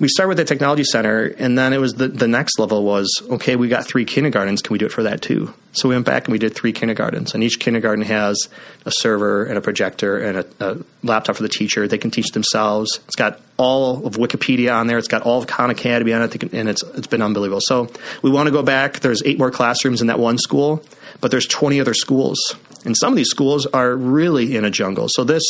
[0.00, 3.08] we started with the technology center, and then it was the, the next level was
[3.30, 4.60] okay, we got three kindergartens.
[4.60, 5.54] Can we do it for that too?
[5.72, 8.48] So we went back and we did three kindergartens, and each kindergarten has
[8.84, 11.86] a server and a projector and a, a laptop for the teacher.
[11.86, 13.00] They can teach themselves.
[13.06, 14.98] It's got all of Wikipedia on there.
[14.98, 17.60] It's got all of Khan Academy on it, and it's it's been unbelievable.
[17.60, 17.88] So
[18.22, 19.00] we want to go back.
[19.00, 20.82] There's eight more classrooms in that one school,
[21.20, 22.38] but there's 20 other schools
[22.84, 25.08] and some of these schools are really in a jungle.
[25.08, 25.42] So this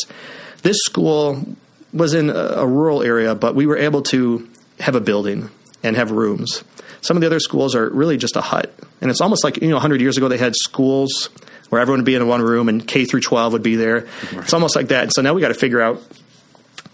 [0.62, 1.45] this school
[1.93, 4.49] was in a, a rural area, but we were able to
[4.80, 5.51] have a building
[5.82, 6.64] and have rooms.
[7.01, 9.68] Some of the other schools are really just a hut, and it's almost like you
[9.68, 11.28] know, 100 years ago they had schools
[11.68, 14.07] where everyone would be in one room and K through 12 would be there.
[14.32, 14.45] Right.
[14.45, 15.05] It's almost like that.
[15.05, 16.01] And so now we got to figure out.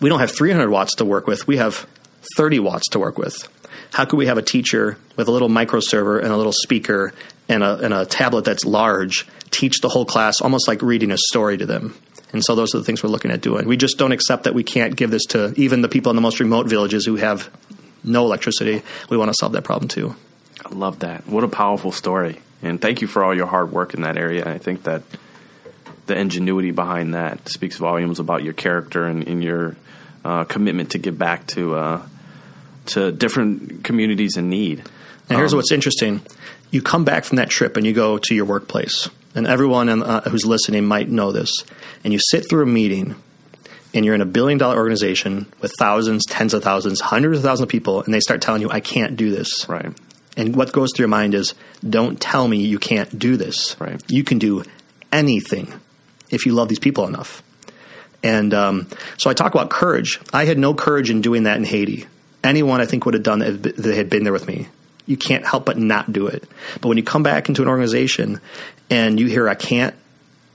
[0.01, 1.47] We don't have 300 watts to work with.
[1.47, 1.86] We have
[2.36, 3.47] 30 watts to work with.
[3.93, 7.12] How could we have a teacher with a little micro server and a little speaker
[7.51, 11.18] and a, and a tablet that's large teach the whole class almost like reading a
[11.18, 11.94] story to them.
[12.32, 13.66] And so those are the things we're looking at doing.
[13.66, 16.22] We just don't accept that we can't give this to even the people in the
[16.22, 17.51] most remote villages who have
[18.05, 18.82] no electricity.
[19.11, 20.14] We want to solve that problem too.
[20.64, 21.26] I love that.
[21.26, 22.40] What a powerful story.
[22.62, 24.48] And thank you for all your hard work in that area.
[24.48, 25.03] I think that
[26.07, 29.76] the ingenuity behind that speaks volumes about your character and, and your
[30.24, 32.03] uh, commitment to give back to uh,
[32.86, 34.84] to different communities in need.
[35.31, 36.20] And here's um, what's interesting:
[36.70, 40.03] you come back from that trip and you go to your workplace, and everyone in,
[40.03, 41.64] uh, who's listening might know this,
[42.05, 43.14] and you sit through a meeting
[43.93, 47.64] and you're in a billion dollar organization with thousands, tens of thousands, hundreds of thousands
[47.64, 49.68] of people, and they start telling you, I can't do this.
[49.68, 49.93] Right.
[50.37, 51.55] And what goes through your mind is,
[51.89, 53.76] don't tell me you can't do this.
[53.81, 54.01] Right.
[54.09, 54.62] You can do
[55.12, 55.72] anything
[56.31, 57.43] if you love these people enough.
[58.22, 60.20] And um, so I talk about courage.
[60.33, 62.07] I had no courage in doing that in Haiti.
[62.45, 64.68] Anyone I think would have done that, that had been there with me
[65.11, 66.44] you can't help but not do it.
[66.80, 68.40] But when you come back into an organization
[68.88, 69.94] and you hear I can't,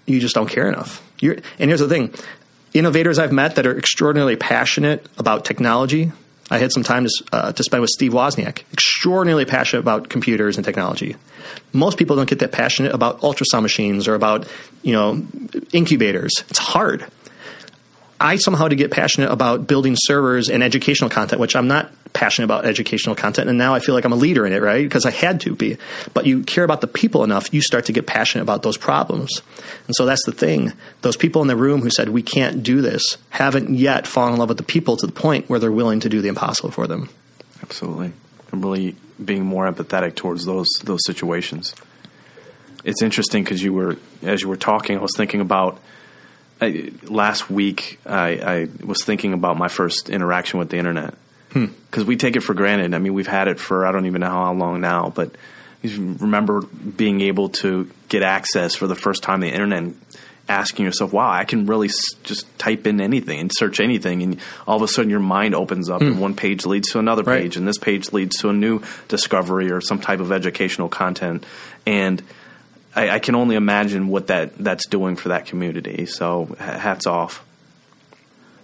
[0.05, 1.03] you just don't care enough.
[1.19, 2.13] You're, and here's the thing:
[2.73, 6.13] innovators I've met that are extraordinarily passionate about technology,
[6.49, 10.57] I had some time to, uh, to spend with Steve Wozniak, extraordinarily passionate about computers
[10.57, 11.17] and technology.
[11.73, 14.47] Most people don't get that passionate about ultrasound machines or about
[14.83, 15.21] you know
[15.73, 16.31] incubators.
[16.49, 17.05] It's hard.
[18.19, 22.45] I somehow to get passionate about building servers and educational content, which I'm not passionate
[22.45, 24.81] about educational content, and now I feel like I'm a leader in it, right?
[24.81, 25.77] Because I had to be.
[26.13, 29.41] But you care about the people enough, you start to get passionate about those problems.
[29.87, 30.71] And so that's the thing.
[31.01, 34.39] Those people in the room who said, we can't do this, haven't yet fallen in
[34.39, 36.87] love with the people to the point where they're willing to do the impossible for
[36.87, 37.09] them.
[37.61, 38.13] Absolutely.
[38.53, 41.75] I'm really being more empathetic towards those those situations.
[42.85, 45.79] It's interesting because you were, as you were talking, I was thinking about
[46.61, 47.99] I, last week.
[48.05, 51.15] I, I was thinking about my first interaction with the internet
[51.49, 52.07] because hmm.
[52.07, 52.93] we take it for granted.
[52.93, 55.35] I mean, we've had it for I don't even know how long now, but
[55.81, 60.01] you remember being able to get access for the first time to the internet and
[60.47, 64.21] asking yourself, wow, I can really s- just type in anything and search anything.
[64.21, 66.07] And all of a sudden your mind opens up hmm.
[66.07, 67.41] and one page leads to another right.
[67.41, 71.45] page and this page leads to a new discovery or some type of educational content.
[71.85, 72.21] And
[72.95, 76.05] I, I can only imagine what that, that's doing for that community.
[76.05, 77.43] So hats off.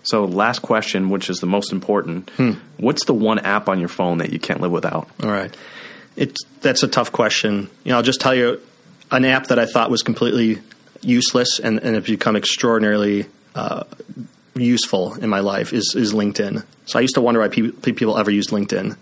[0.03, 2.31] So, last question, which is the most important.
[2.31, 2.53] Hmm.
[2.77, 5.07] What's the one app on your phone that you can't live without?
[5.21, 5.55] All right.
[6.15, 7.69] It's, that's a tough question.
[7.83, 8.59] You know, I'll just tell you
[9.11, 10.59] an app that I thought was completely
[11.01, 13.83] useless and, and have become extraordinarily uh,
[14.55, 16.65] useful in my life is, is LinkedIn.
[16.85, 18.97] So I used to wonder why pe- people ever used LinkedIn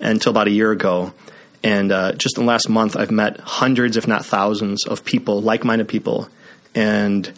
[0.00, 1.12] until about a year ago.
[1.64, 5.40] And uh, just in the last month, I've met hundreds, if not thousands, of people,
[5.40, 6.28] like minded people.
[6.74, 7.30] And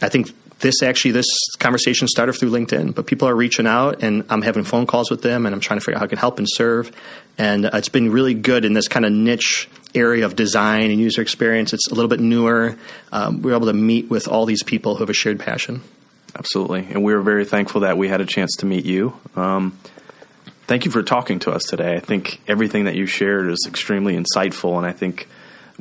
[0.00, 1.26] I think this actually this
[1.58, 5.22] conversation started through LinkedIn, but people are reaching out, and I'm having phone calls with
[5.22, 6.90] them, and I'm trying to figure out how I can help and serve.
[7.36, 11.20] And it's been really good in this kind of niche area of design and user
[11.20, 11.72] experience.
[11.72, 12.76] It's a little bit newer.
[13.12, 15.82] Um, we're able to meet with all these people who have a shared passion.
[16.36, 19.18] Absolutely, and we were very thankful that we had a chance to meet you.
[19.36, 19.78] Um,
[20.66, 21.94] thank you for talking to us today.
[21.94, 25.28] I think everything that you shared is extremely insightful, and I think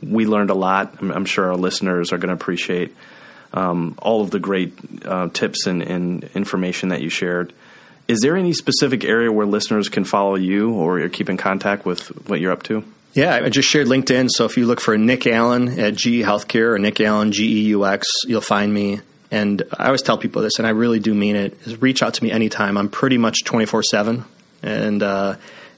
[0.02, 0.96] we learned a lot.
[1.00, 2.96] I'm, I'm sure our listeners are going to appreciate
[3.54, 4.74] um, all of the great
[5.06, 7.54] uh, tips and, and, information that you shared.
[8.08, 12.08] Is there any specific area where listeners can follow you or keep in contact with
[12.28, 12.84] what you're up to?
[13.14, 14.30] Yeah, I just shared LinkedIn.
[14.32, 18.42] So if you look for Nick Allen at GE Healthcare or Nick Allen GEUX, you'll
[18.42, 19.02] find me.
[19.30, 22.16] And I always tell people this, and I really do mean it: is reach out
[22.16, 22.78] to me anytime.
[22.78, 24.26] I'm pretty much 24 seven,
[24.64, 25.36] and, uh,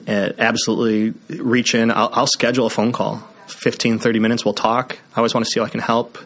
[0.08, 1.92] absolutely reach in.
[1.92, 3.18] I'll, I'll schedule a phone call,
[3.48, 4.46] 15, 30 minutes.
[4.46, 4.98] We'll talk.
[5.14, 6.18] I always want to see how I can help.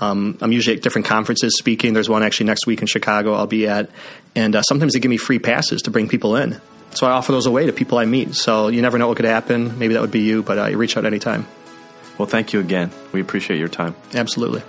[0.00, 1.92] Um, I'm usually at different conferences speaking.
[1.92, 3.90] There's one actually next week in Chicago I'll be at.
[4.34, 6.60] And uh, sometimes they give me free passes to bring people in.
[6.92, 8.34] So I offer those away to people I meet.
[8.34, 9.78] So you never know what could happen.
[9.78, 11.46] Maybe that would be you, but uh, you reach out anytime.
[12.16, 12.90] Well, thank you again.
[13.12, 13.94] We appreciate your time.
[14.14, 14.62] Absolutely.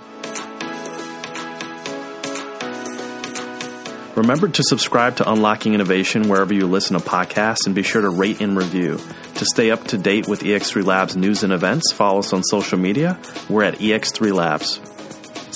[4.20, 8.10] Remember to subscribe to Unlocking Innovation wherever you listen to podcasts and be sure to
[8.10, 9.00] rate and review.
[9.36, 12.78] To stay up to date with EX3 Labs news and events, follow us on social
[12.78, 13.18] media.
[13.48, 14.78] We're at EX3 Labs.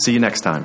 [0.02, 0.64] See you next time.